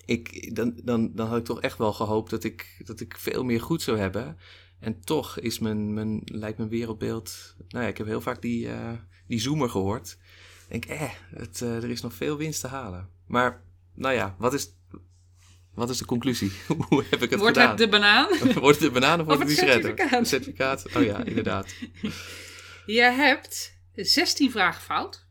ik, 0.05 0.55
dan, 0.55 0.81
dan, 0.85 1.11
dan 1.15 1.29
had 1.29 1.39
ik 1.39 1.45
toch 1.45 1.61
echt 1.61 1.79
wel 1.79 1.93
gehoopt 1.93 2.31
dat 2.31 2.45
ik, 2.45 2.83
dat 2.85 3.01
ik 3.01 3.17
veel 3.19 3.45
meer 3.45 3.61
goed 3.61 3.83
zou 3.83 3.99
hebben. 3.99 4.37
En 4.81 5.01
toch 5.01 5.39
is 5.39 5.59
mijn, 5.59 5.95
mijn, 5.95 6.21
lijkt 6.25 6.59
mijn 6.59 6.71
wereldbeeld... 6.71 7.57
Nou 7.69 7.85
ja, 7.85 7.91
ik 7.91 7.99
heb 7.99 8.07
heel 8.07 8.21
vaak 8.21 8.43
die, 8.43 8.69
eh, 8.69 8.93
die 9.27 9.41
zoomer 9.41 9.71
gehoord. 9.71 10.19
Ik 10.69 10.89
denk, 10.89 11.01
eh, 11.01 11.11
het, 11.35 11.63
eh, 11.63 11.77
er 11.77 11.91
is 11.91 12.01
nog 12.01 12.15
veel 12.15 12.37
winst 12.37 12.61
te 12.61 12.67
halen. 12.67 13.09
Maar, 13.27 13.63
nou 13.99 14.15
ja, 14.15 14.35
wat 14.39 14.55
is, 14.55 14.69
wat 15.75 15.91
is 15.91 15.99
de 15.99 16.05
conclusie? 16.05 16.53
Hoe 16.89 17.05
heb 17.11 17.23
ik 17.23 17.31
het 17.31 17.41
Wordt 17.41 17.57
gedaan? 17.57 17.69
het 17.71 17.79
de 17.79 17.89
banaan? 17.89 18.29
Wordt 18.61 18.81
het 18.81 18.81
de 18.81 18.91
banaan 19.01 19.21
of 19.21 19.27
wordt 19.27 19.41
het 19.41 19.49
die 19.49 19.59
certificaat. 19.59 20.11
Het 20.11 20.29
certificaat? 20.29 20.97
Oh 20.97 21.03
ja, 21.05 21.25
inderdaad. 21.25 21.75
Je 22.87 23.03
hebt 23.03 23.77
16 23.95 24.51
vragen 24.51 24.83
fout 24.83 25.27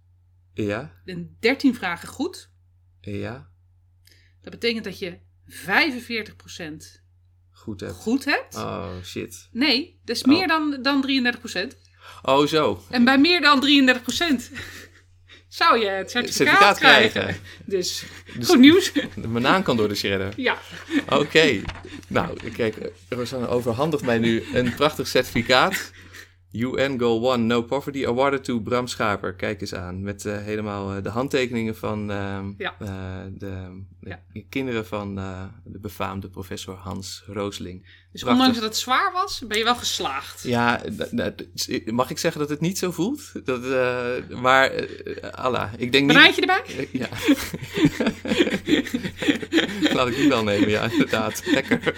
Ja, 0.53 0.93
en 1.05 1.37
13 1.39 1.75
vragen 1.75 2.07
goed. 2.07 2.49
ja, 3.01 3.49
Dat 4.41 4.51
betekent 4.51 4.83
dat 4.83 4.99
je 4.99 5.17
45% 5.47 7.01
goed 7.51 7.79
heb. 7.79 7.89
goed 7.91 8.25
hebt. 8.25 8.55
Oh, 8.55 9.01
shit. 9.03 9.49
Nee, 9.51 9.99
dat 10.05 10.15
is 10.15 10.21
Oh. 10.23 10.27
meer 10.29 10.47
dan, 10.47 10.79
dan 10.81 11.01
33%. 11.01 11.77
Oh, 12.21 12.45
zo. 12.45 12.83
En 12.89 13.03
bij 13.05 13.19
meer 13.19 13.41
dan 13.41 13.61
33% 13.61 14.51
zou 15.47 15.79
je 15.79 15.85
het 15.89 16.11
certificaat, 16.11 16.47
certificaat 16.47 16.77
krijgen. 16.77 17.09
krijgen. 17.21 17.41
Dus, 17.65 18.03
Dus- 18.37 18.47
goed 18.47 18.59
nieuws. 18.59 18.91
De 19.15 19.27
banaan 19.27 19.63
kan 19.63 19.77
door 19.77 19.87
de 19.87 19.95
shredder. 19.95 20.33
ja. 20.35 20.57
Oké. 21.09 21.61
Nou, 22.07 22.51
kijk, 22.55 22.75
Rosanne 23.09 23.47
overhandigt 23.47 24.03
mij 24.03 24.17
nu 24.17 24.43
een 24.53 24.75
prachtig 24.75 25.07
certificaat. 25.07 25.91
UN 26.57 26.99
Goal 26.99 27.33
1 27.33 27.47
No 27.47 27.61
Poverty 27.63 28.05
awarded 28.05 28.43
to 28.43 28.59
Bram 28.59 28.87
Schaper. 28.87 29.33
Kijk 29.35 29.61
eens 29.61 29.73
aan. 29.73 30.01
Met 30.01 30.25
eh, 30.25 30.37
helemaal 30.37 30.95
eh, 30.95 31.03
de 31.03 31.09
handtekeningen 31.09 31.75
van 31.75 32.11
ehm, 32.11 32.51
Ja. 32.57 32.75
eh, 32.79 32.87
de, 33.37 33.81
de 33.99 34.09
Ja. 34.09 34.19
kinderen 34.49 34.85
van 34.85 35.15
de 35.63 35.79
befaamde 35.79 36.29
professor 36.29 36.75
Hans 36.75 37.23
Roosling. 37.27 37.81
Dus 38.11 38.21
Prachtig. 38.21 38.29
ondanks 38.45 38.59
dat 38.61 38.69
het 38.69 38.77
zwaar 38.77 39.11
was, 39.13 39.43
ben 39.47 39.57
je 39.57 39.63
wel 39.63 39.75
geslaagd. 39.75 40.43
Ja, 40.43 40.81
mag 41.85 42.09
ik 42.09 42.17
zeggen 42.17 42.41
dat 42.41 42.49
het 42.49 42.59
niet 42.59 42.77
zo 42.77 42.91
voelt? 42.91 43.45
Dat, 43.45 43.61
maar, 44.29 44.71
Allah, 45.31 45.69
ik 45.77 45.91
denk 45.91 46.05
niet... 46.05 46.15
Banaantje 46.15 46.41
erbij? 46.41 46.87
Ja. 46.91 47.07
Laat 49.95 50.07
ik 50.07 50.15
die 50.15 50.29
wel 50.29 50.43
nemen, 50.43 50.69
ja, 50.69 50.91
inderdaad. 50.91 51.41
Lekker. 51.45 51.93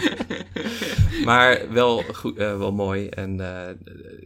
maar 1.24 1.74
wel, 1.74 2.04
goed, 2.13 2.36
wel 2.38 2.72
mooi 2.72 3.08
en 3.08 3.38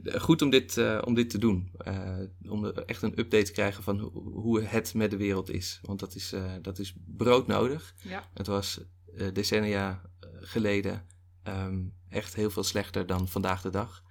goed 0.04 0.42
om 0.42 0.50
dit, 0.50 0.78
eh, 0.78 1.02
om 1.06 1.14
dit 1.14 1.30
te 1.30 1.38
doen. 1.38 1.72
Eh, 1.78 2.20
om 2.50 2.66
echt 2.66 3.02
een 3.02 3.20
update 3.20 3.44
te 3.44 3.52
krijgen 3.52 3.84
van 3.84 4.00
ho- 4.00 4.12
hoe 4.32 4.62
het 4.62 4.94
met 4.94 5.12
de 5.12 5.18
wereld 5.18 5.50
is. 5.50 5.80
Want 5.82 6.00
dat 6.00 6.16
is, 6.16 6.34
eh, 6.34 6.54
dat 6.62 6.80
is 6.80 6.94
broodnodig. 7.06 7.96
Ja. 8.02 8.30
Het 8.34 8.48
was 8.48 8.82
eh, 9.18 9.28
decennia 9.34 10.02
eh, 10.20 10.30
geleden 10.40 11.06
ehm, 11.44 11.84
echt 12.10 12.36
heel 12.36 12.50
veel 12.50 12.64
slechter 12.64 13.06
dan 13.06 13.28
vandaag 13.28 13.62
de 13.62 13.70
dag. 13.70 14.04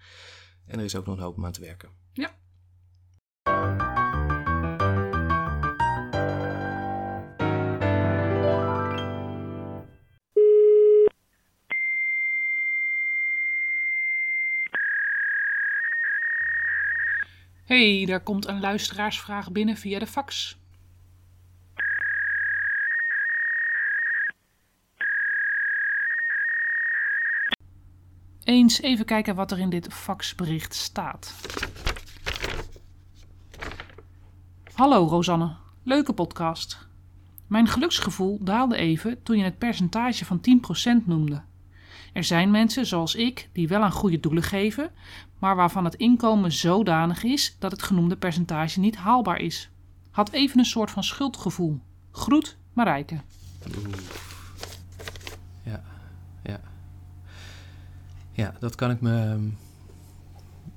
En 0.66 0.78
er 0.78 0.84
is 0.84 0.96
ook 0.96 1.06
nog 1.06 1.16
een 1.16 1.22
hoop 1.22 1.36
om 1.36 1.44
aan 1.44 1.52
te 1.52 1.60
werken. 1.60 1.88
Hey, 17.72 18.04
daar 18.06 18.20
komt 18.20 18.48
een 18.48 18.60
luisteraarsvraag 18.60 19.52
binnen 19.52 19.76
via 19.76 19.98
de 19.98 20.06
fax. 20.06 20.60
Eens 28.44 28.80
even 28.80 29.04
kijken 29.04 29.34
wat 29.34 29.50
er 29.50 29.58
in 29.58 29.70
dit 29.70 29.92
faxbericht 29.92 30.74
staat. 30.74 31.34
Hallo 34.74 35.06
Rosanne, 35.06 35.56
leuke 35.82 36.12
podcast. 36.12 36.88
Mijn 37.46 37.66
geluksgevoel 37.66 38.38
daalde 38.40 38.76
even 38.76 39.22
toen 39.22 39.36
je 39.36 39.44
het 39.44 39.58
percentage 39.58 40.24
van 40.24 40.40
10% 41.02 41.06
noemde. 41.06 41.42
Er 42.12 42.24
zijn 42.24 42.50
mensen 42.50 42.86
zoals 42.86 43.14
ik 43.14 43.48
die 43.52 43.68
wel 43.68 43.82
aan 43.82 43.92
goede 43.92 44.20
doelen 44.20 44.42
geven, 44.42 44.90
maar 45.38 45.56
waarvan 45.56 45.84
het 45.84 45.94
inkomen 45.94 46.52
zodanig 46.52 47.22
is 47.22 47.56
dat 47.58 47.70
het 47.70 47.82
genoemde 47.82 48.16
percentage 48.16 48.80
niet 48.80 48.96
haalbaar 48.96 49.40
is. 49.40 49.70
Had 50.10 50.30
even 50.30 50.58
een 50.58 50.64
soort 50.64 50.90
van 50.90 51.04
schuldgevoel. 51.04 51.80
Groet 52.10 52.56
Marijke. 52.72 53.20
Ja, 55.62 55.82
ja. 56.42 56.60
Ja, 58.32 58.54
dat 58.58 58.74
kan 58.74 58.90
ik 58.90 59.00
me, 59.00 59.48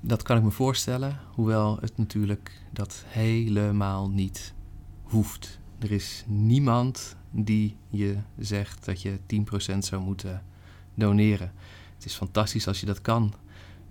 dat 0.00 0.22
kan 0.22 0.36
ik 0.36 0.42
me 0.42 0.50
voorstellen. 0.50 1.20
Hoewel 1.34 1.78
het 1.80 1.98
natuurlijk 1.98 2.62
dat 2.72 3.04
helemaal 3.06 4.10
niet 4.10 4.54
hoeft. 5.02 5.60
Er 5.78 5.92
is 5.92 6.24
niemand 6.26 7.16
die 7.30 7.76
je 7.88 8.16
zegt 8.38 8.84
dat 8.84 9.02
je 9.02 9.18
10% 9.74 9.78
zou 9.78 10.02
moeten 10.02 10.42
doneren. 10.96 11.52
Het 11.94 12.04
is 12.04 12.14
fantastisch 12.14 12.68
als 12.68 12.80
je 12.80 12.86
dat 12.86 13.00
kan. 13.00 13.34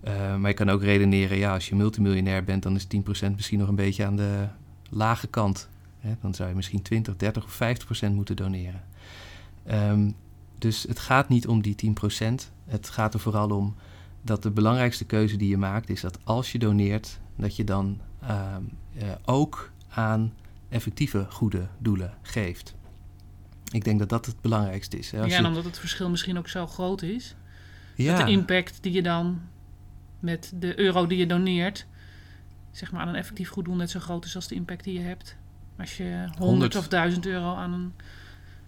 Uh, 0.04 0.36
maar 0.36 0.50
je 0.50 0.56
kan 0.56 0.70
ook 0.70 0.82
redeneren, 0.82 1.38
ja, 1.38 1.54
als 1.54 1.70
je 1.70 1.76
multimiljonair 1.76 2.44
bent, 2.44 2.64
dan 2.64 2.76
is 2.76 2.88
10% 2.96 3.36
misschien 3.36 3.60
nog 3.60 3.68
een 3.68 3.76
beetje 3.76 4.06
aan 4.06 4.16
de 4.16 4.48
lage 4.90 5.28
kant. 5.28 5.70
Hè? 6.00 6.16
Dan 6.22 6.34
zou 6.34 6.50
je 6.50 6.56
misschien 6.56 6.82
20, 6.82 7.16
30 7.16 7.44
of 7.44 7.60
50% 8.10 8.12
moeten 8.12 8.36
doneren. 8.36 8.84
Um, 9.72 10.16
dus 10.58 10.84
het 10.84 11.00
gaat 11.00 11.30
niet 11.30 11.48
om 11.48 11.62
die 11.62 11.76
10%. 12.22 12.34
Het 12.66 12.90
gaat 12.90 13.14
er 13.14 13.20
vooral 13.20 13.50
om 13.50 13.76
dat 14.22 14.44
de 14.44 14.52
belangrijkste 14.52 15.06
keuze 15.06 15.38
die 15.38 15.50
je 15.50 15.58
maakt 15.58 15.90
is 15.90 16.02
dat 16.02 16.20
als 16.24 16.52
je 16.52 16.60
doneert, 16.60 17.20
dat 17.36 17.56
je 17.56 17.64
dan 17.64 18.00
uh, 18.24 18.56
uh, 18.98 19.04
ook 19.26 19.72
aan 19.90 20.34
effectieve 20.70 21.26
goede 21.30 21.68
doelen 21.78 22.14
geeft. 22.22 22.76
Ik 23.76 23.84
denk 23.84 24.00
dat 24.00 24.10
dat 24.10 24.26
het 24.26 24.42
belangrijkste 24.42 24.98
is. 24.98 25.14
Als 25.14 25.32
ja, 25.32 25.38
en 25.38 25.46
omdat 25.46 25.64
het 25.64 25.80
verschil 25.80 26.10
misschien 26.10 26.38
ook 26.38 26.48
zo 26.48 26.68
groot 26.68 27.02
is. 27.02 27.36
Ja. 27.96 28.18
Dat 28.18 28.26
de 28.26 28.32
impact 28.32 28.84
die 28.84 28.92
je 28.92 29.02
dan 29.02 29.42
met 30.20 30.52
de 30.56 30.80
euro 30.80 31.08
die 31.08 31.18
je 31.18 31.28
doneert, 31.28 31.86
zeg 32.72 32.92
maar 32.92 33.02
aan 33.02 33.08
een 33.08 33.16
effectief 33.16 33.50
goed 33.50 33.66
doel 33.66 33.76
net 33.76 33.90
zo 33.90 34.00
groot 34.00 34.26
is 34.26 34.36
als 34.36 34.48
de 34.48 34.56
impact 34.56 34.84
die 34.84 34.94
je 34.94 35.06
hebt. 35.06 35.36
Als 35.78 35.98
je 35.98 36.30
100, 36.38 36.76
of 36.76 36.88
1000 36.88 37.26
euro 37.26 37.56
aan 37.56 37.74
een, 37.74 37.94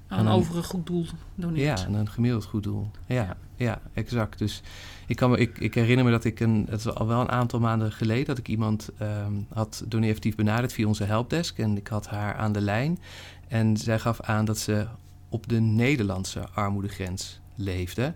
aan, 0.08 0.26
een 0.26 0.32
overig 0.32 0.66
goed 0.66 0.86
doel 0.86 1.06
doneert. 1.36 1.80
Ja, 1.80 1.86
aan 1.86 1.94
een 1.94 2.10
gemiddeld 2.10 2.46
goed 2.46 2.64
doel. 2.64 2.92
Ja, 3.06 3.38
ja. 3.56 3.82
exact. 3.94 4.40
Dus 4.40 4.62
ik, 5.08 5.16
kan 5.16 5.30
me, 5.30 5.38
ik, 5.38 5.60
ik 5.60 5.74
herinner 5.74 6.06
me 6.06 6.12
dat 6.12 6.24
ik 6.24 6.40
een, 6.40 6.66
het 6.70 6.80
is 6.80 6.94
al 6.94 7.08
wel 7.08 7.22
een 7.22 7.32
aantal 7.32 7.60
maanden 7.60 7.92
geleden, 7.92 8.26
dat 8.26 8.38
ik 8.38 8.48
iemand 8.48 8.90
um, 9.02 9.48
had 9.54 9.84
donatief 9.88 10.36
benaderd 10.36 10.74
via 10.74 10.88
onze 10.88 11.04
helpdesk. 11.04 11.58
En 11.58 11.78
ik 11.78 11.88
had 11.88 12.08
haar 12.08 12.36
aan 12.36 12.52
de 12.52 12.62
lijn. 12.62 13.00
En 13.48 13.78
zij 13.78 14.00
gaf 14.00 14.22
aan 14.22 14.46
dat 14.46 14.58
ze 14.58 14.88
op 15.30 15.48
de 15.48 15.60
Nederlandse 15.60 16.50
armoedegrens 16.50 17.40
leefde. 17.56 18.16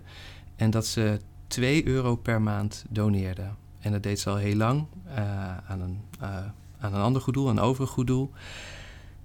En 0.56 0.70
dat 0.70 0.86
ze 0.86 1.20
2 1.46 1.86
euro 1.86 2.16
per 2.16 2.42
maand 2.42 2.84
doneerde. 2.88 3.48
En 3.80 3.92
dat 3.92 4.02
deed 4.02 4.20
ze 4.20 4.30
al 4.30 4.36
heel 4.36 4.56
lang 4.56 4.86
uh, 5.08 5.16
aan, 5.56 5.80
een, 5.80 6.00
uh, 6.22 6.28
aan 6.78 6.94
een 6.94 7.00
ander 7.00 7.22
goed 7.22 7.34
doel, 7.34 7.48
een 7.48 7.60
overig 7.60 7.90
goed 7.90 8.06
doel. 8.06 8.30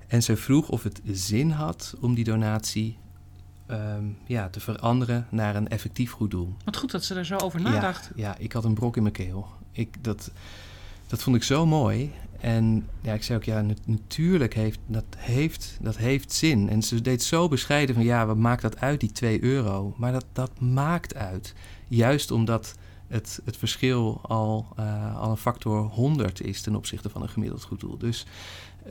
En 0.07 0.23
ze 0.23 0.37
vroeg 0.37 0.69
of 0.69 0.83
het 0.83 1.01
zin 1.05 1.51
had 1.51 1.95
om 1.99 2.15
die 2.15 2.23
donatie 2.23 2.97
um, 3.71 4.17
ja, 4.25 4.49
te 4.49 4.59
veranderen 4.59 5.27
naar 5.29 5.55
een 5.55 5.67
effectief 5.67 6.11
goed 6.11 6.31
doel. 6.31 6.55
Wat 6.63 6.77
goed 6.77 6.91
dat 6.91 7.03
ze 7.03 7.15
er 7.15 7.25
zo 7.25 7.37
over 7.37 7.61
nadacht. 7.61 8.11
Ja, 8.15 8.21
ja 8.21 8.37
ik 8.37 8.51
had 8.51 8.63
een 8.63 8.73
brok 8.73 8.95
in 8.95 9.01
mijn 9.01 9.13
keel. 9.13 9.47
Ik, 9.71 10.03
dat, 10.03 10.31
dat 11.07 11.23
vond 11.23 11.35
ik 11.35 11.43
zo 11.43 11.65
mooi. 11.65 12.11
En 12.39 12.87
ja, 13.01 13.13
ik 13.13 13.23
zei 13.23 13.37
ook, 13.37 13.43
ja, 13.43 13.65
natuurlijk 13.85 14.53
heeft 14.53 14.79
dat, 14.85 15.05
heeft 15.17 15.77
dat 15.81 15.97
heeft 15.97 16.33
zin. 16.33 16.69
En 16.69 16.81
ze 16.81 17.01
deed 17.01 17.23
zo 17.23 17.47
bescheiden 17.47 17.95
van, 17.95 18.03
ja, 18.03 18.25
wat 18.25 18.37
maakt 18.37 18.61
dat 18.61 18.79
uit, 18.79 18.99
die 18.99 19.11
2 19.11 19.43
euro? 19.43 19.93
Maar 19.97 20.11
dat, 20.11 20.25
dat 20.33 20.59
maakt 20.59 21.15
uit. 21.15 21.53
Juist 21.87 22.31
omdat 22.31 22.75
het, 23.07 23.41
het 23.45 23.57
verschil 23.57 24.19
al, 24.21 24.67
uh, 24.79 25.17
al 25.17 25.29
een 25.29 25.37
factor 25.37 25.81
100 25.81 26.41
is 26.41 26.61
ten 26.61 26.75
opzichte 26.75 27.09
van 27.09 27.21
een 27.21 27.29
gemiddeld 27.29 27.63
goed 27.63 27.79
doel. 27.79 27.97
Dus, 27.97 28.25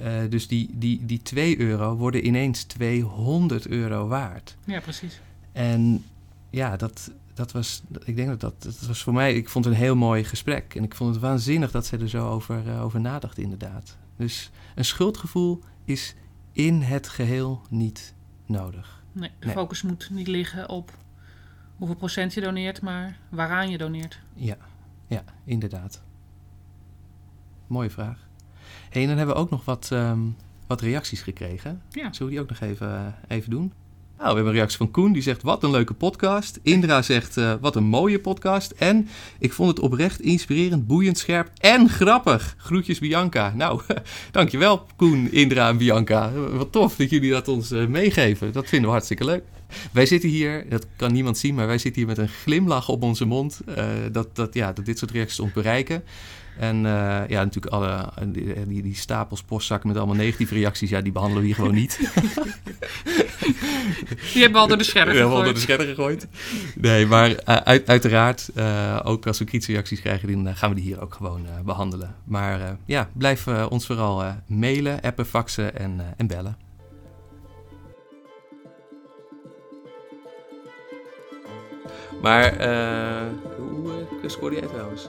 uh, 0.03 0.21
dus 0.29 0.49
die, 0.49 0.71
die, 0.73 1.07
die 1.07 1.23
2 1.23 1.61
euro 1.61 1.97
worden 1.97 2.27
ineens 2.27 2.65
200 2.65 3.67
euro 3.67 4.07
waard. 4.07 4.57
Ja, 4.65 4.81
precies. 4.81 5.21
En 5.53 6.05
ja, 6.51 6.77
dat, 6.77 7.11
dat 7.35 7.53
was, 7.53 7.83
ik 8.05 8.17
denk 8.17 8.29
dat 8.29 8.41
dat, 8.41 8.63
dat 8.63 8.87
was 8.87 9.03
voor 9.03 9.13
mij, 9.13 9.35
ik 9.35 9.49
vond 9.49 9.65
het 9.65 9.75
een 9.75 9.81
heel 9.81 9.97
mooi 9.97 10.25
gesprek. 10.25 10.75
En 10.75 10.85
ik 10.85 10.95
vond 10.95 11.15
het 11.15 11.23
waanzinnig 11.23 11.71
dat 11.71 11.87
zij 11.87 11.99
er 12.01 12.09
zo 12.09 12.29
over, 12.29 12.67
uh, 12.67 12.85
over 12.85 13.01
nadacht, 13.01 13.39
inderdaad. 13.39 13.97
Dus 14.17 14.51
een 14.75 14.85
schuldgevoel 14.85 15.63
is 15.85 16.15
in 16.53 16.81
het 16.81 17.09
geheel 17.09 17.63
niet 17.69 18.15
nodig. 18.47 19.03
Nee, 19.13 19.31
de 19.39 19.51
focus 19.51 19.83
moet 19.83 20.09
niet 20.11 20.27
liggen 20.27 20.69
op 20.69 20.93
hoeveel 21.77 21.97
procent 21.97 22.35
je 22.35 22.41
doneert, 22.41 22.81
maar 22.81 23.19
waaraan 23.29 23.71
je 23.71 23.79
doneert. 23.79 24.21
Ja, 24.35 24.57
ja 25.07 25.25
inderdaad. 25.45 26.03
Mooie 27.67 27.91
vraag. 27.91 28.29
En 28.91 29.07
dan 29.07 29.17
hebben 29.17 29.35
we 29.35 29.41
ook 29.41 29.51
nog 29.51 29.65
wat, 29.65 29.91
um, 29.93 30.37
wat 30.67 30.81
reacties 30.81 31.23
gekregen. 31.23 31.83
Ja. 31.91 32.13
Zullen 32.13 32.19
we 32.19 32.31
die 32.31 32.41
ook 32.41 32.49
nog 32.49 32.61
even, 32.61 32.89
uh, 32.89 33.37
even 33.37 33.51
doen? 33.51 33.73
Nou, 34.19 34.29
we 34.29 34.35
hebben 34.35 34.53
een 34.53 34.59
reactie 34.59 34.79
van 34.79 34.91
Koen, 34.91 35.13
die 35.13 35.23
zegt 35.23 35.43
wat 35.43 35.63
een 35.63 35.71
leuke 35.71 35.95
podcast. 35.95 36.61
Indra 36.63 37.03
zegt 37.13 37.37
uh, 37.37 37.55
wat 37.61 37.77
een 37.77 37.85
mooie 37.85 38.19
podcast. 38.19 38.71
En 38.71 39.09
ik 39.39 39.53
vond 39.53 39.69
het 39.69 39.81
oprecht 39.81 40.21
inspirerend, 40.21 40.87
boeiend, 40.87 41.19
scherp 41.19 41.51
en 41.59 41.89
grappig. 41.89 42.55
Groetjes 42.59 42.99
Bianca. 42.99 43.53
Nou, 43.55 43.81
dankjewel 44.31 44.87
Koen, 44.97 45.33
Indra 45.33 45.69
en 45.69 45.77
Bianca. 45.77 46.33
Wat 46.33 46.73
tof 46.73 46.97
dat 46.97 47.11
jullie 47.11 47.31
dat 47.31 47.49
ons 47.49 47.73
uh, 47.73 47.87
meegeven. 47.87 48.53
Dat 48.53 48.67
vinden 48.67 48.87
we 48.87 48.93
hartstikke 48.93 49.25
leuk. 49.25 49.45
Wij 49.93 50.07
zitten 50.07 50.29
hier, 50.29 50.69
dat 50.69 50.87
kan 50.97 51.13
niemand 51.13 51.39
zien, 51.39 51.55
maar 51.55 51.67
wij 51.67 51.79
zitten 51.79 52.01
hier 52.01 52.11
met 52.11 52.19
een 52.19 52.29
glimlach 52.29 52.89
op 52.89 53.03
onze 53.03 53.25
mond. 53.25 53.61
Uh, 53.69 53.85
dat, 54.13 54.37
dat, 54.37 54.55
ja, 54.55 54.73
dat 54.73 54.85
dit 54.85 54.99
soort 54.99 55.11
reacties 55.11 55.41
ons 55.41 55.53
bereiken. 55.53 56.03
En 56.59 56.77
uh, 56.77 56.83
ja, 57.29 57.45
natuurlijk 57.45 57.75
alle, 57.75 58.13
die, 58.67 58.83
die, 58.83 58.95
stapels 58.95 59.43
postzakken 59.43 59.89
met 59.89 59.97
allemaal 59.97 60.17
negatieve 60.17 60.55
reacties, 60.55 60.91
ja, 60.91 61.01
die 61.01 61.13
behandelen 61.13 61.43
we 61.43 61.49
hier 61.49 61.57
gewoon 61.57 61.75
niet. 61.75 61.99
die 64.33 64.43
hebben 64.43 64.53
we 64.53 64.59
al 64.59 64.67
door 64.69 64.79
de 64.79 64.85
scherren 64.85 65.15
gegooid. 65.15 65.35
al 65.35 65.45
door 65.45 65.55
de 65.55 65.87
gegooid. 65.87 66.27
Nee, 66.75 67.07
maar 67.07 67.31
uh, 67.31 67.37
uit, 67.45 67.89
uiteraard, 67.89 68.51
uh, 68.55 69.01
ook 69.05 69.27
als 69.27 69.39
we 69.39 69.45
kritische 69.45 69.73
reacties 69.73 70.01
krijgen, 70.01 70.45
dan 70.45 70.57
gaan 70.57 70.69
we 70.69 70.77
die 70.77 70.85
hier 70.85 71.01
ook 71.01 71.15
gewoon 71.15 71.47
behandelen. 71.65 72.15
Maar 72.25 72.77
ja, 72.85 73.11
blijf 73.13 73.47
ons 73.69 73.87
vooral 73.87 74.25
mailen, 74.47 75.01
appen, 75.01 75.27
faxen 75.27 75.77
en, 75.77 76.15
en 76.17 76.27
bellen. 76.27 76.66
Maar 82.21 82.53
hoe 83.57 84.07
scoorde 84.27 84.57
jij 84.57 84.67
trouwens? 84.67 85.09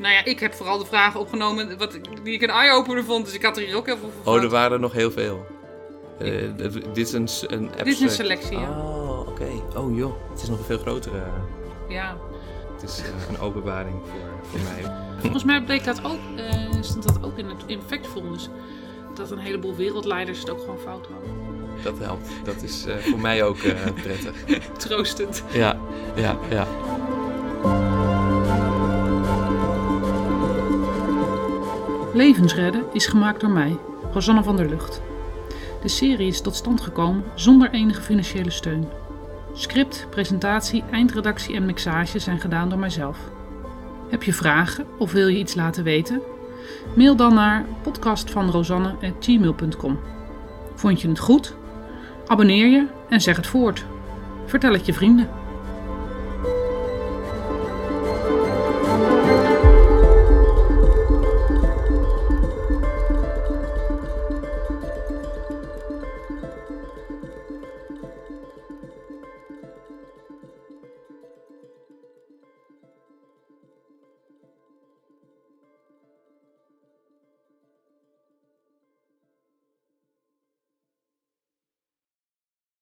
Nou 0.00 0.14
ja, 0.14 0.24
ik 0.24 0.40
heb 0.40 0.54
vooral 0.54 0.78
de 0.78 0.86
vragen 0.86 1.20
opgenomen 1.20 1.78
wat, 1.78 1.98
die 2.22 2.34
ik 2.34 2.42
een 2.42 2.50
eye-opener 2.50 3.04
vond. 3.04 3.24
Dus 3.24 3.34
ik 3.34 3.42
had 3.42 3.56
er 3.56 3.62
hier 3.62 3.76
ook 3.76 3.86
heel 3.86 3.96
veel 3.96 4.10
van. 4.22 4.34
Oh, 4.34 4.42
er 4.42 4.48
waren 4.48 4.72
er 4.72 4.80
nog 4.80 4.92
heel 4.92 5.10
veel. 5.10 5.46
Uh, 6.22 6.48
dit 6.92 6.96
is 6.96 7.12
een, 7.12 7.28
een 7.46 7.70
Dit 7.76 7.86
is 7.86 8.00
een 8.00 8.10
selectie, 8.10 8.58
ja. 8.58 8.70
Oh, 8.70 9.20
oké. 9.20 9.30
Okay. 9.30 9.62
Oh 9.76 9.96
joh, 9.96 10.14
het 10.30 10.42
is 10.42 10.48
nog 10.48 10.58
een 10.58 10.64
veel 10.64 10.78
grotere. 10.78 11.22
Ja. 11.88 12.16
Het 12.72 12.82
is 12.82 13.00
uh, 13.00 13.28
een 13.28 13.40
openbaring 13.40 13.96
voor, 14.02 14.50
voor 14.50 14.60
mij. 14.60 14.92
Volgens 15.20 15.44
mij 15.44 15.62
bleek 15.62 15.84
dat 15.84 16.04
ook, 16.04 16.20
uh, 16.36 16.82
stond 16.82 17.02
dat 17.02 17.24
ook 17.24 17.38
in 17.38 17.48
het 17.48 17.62
infectfonds. 17.66 18.48
Dat 19.14 19.30
een 19.30 19.38
heleboel 19.38 19.74
wereldleiders 19.74 20.38
het 20.38 20.50
ook 20.50 20.60
gewoon 20.60 20.78
fout 20.78 21.06
hadden. 21.06 21.43
Dat 21.82 21.98
helpt. 21.98 22.28
Dat 22.44 22.62
is 22.62 22.84
voor 23.00 23.20
mij 23.20 23.42
ook 23.42 23.56
prettig. 23.94 24.34
Troostend. 24.86 25.44
Ja, 25.52 25.78
ja, 26.16 26.36
ja. 26.50 26.66
Levensredden 32.14 32.84
is 32.92 33.06
gemaakt 33.06 33.40
door 33.40 33.50
mij, 33.50 33.76
Rosanne 34.12 34.42
van 34.42 34.56
der 34.56 34.68
Lucht. 34.68 35.02
De 35.82 35.88
serie 35.88 36.28
is 36.28 36.40
tot 36.40 36.54
stand 36.54 36.80
gekomen 36.80 37.24
zonder 37.34 37.70
enige 37.70 38.02
financiële 38.02 38.50
steun. 38.50 38.88
Script, 39.54 40.06
presentatie, 40.10 40.84
eindredactie 40.90 41.54
en 41.54 41.66
mixage 41.66 42.18
zijn 42.18 42.40
gedaan 42.40 42.68
door 42.68 42.78
mijzelf. 42.78 43.18
Heb 44.08 44.22
je 44.22 44.32
vragen 44.32 44.86
of 44.98 45.12
wil 45.12 45.28
je 45.28 45.38
iets 45.38 45.54
laten 45.54 45.84
weten? 45.84 46.22
Mail 46.96 47.16
dan 47.16 47.34
naar 47.34 47.66
podcastvanrosanne.gmail.com 47.82 49.98
Vond 50.74 51.00
je 51.00 51.08
het 51.08 51.18
goed? 51.18 51.56
Abonneer 52.26 52.66
je 52.66 52.86
en 53.08 53.20
zeg 53.20 53.36
het 53.36 53.46
voort. 53.46 53.84
Vertel 54.46 54.72
het 54.72 54.86
je 54.86 54.92
vrienden. 54.92 55.43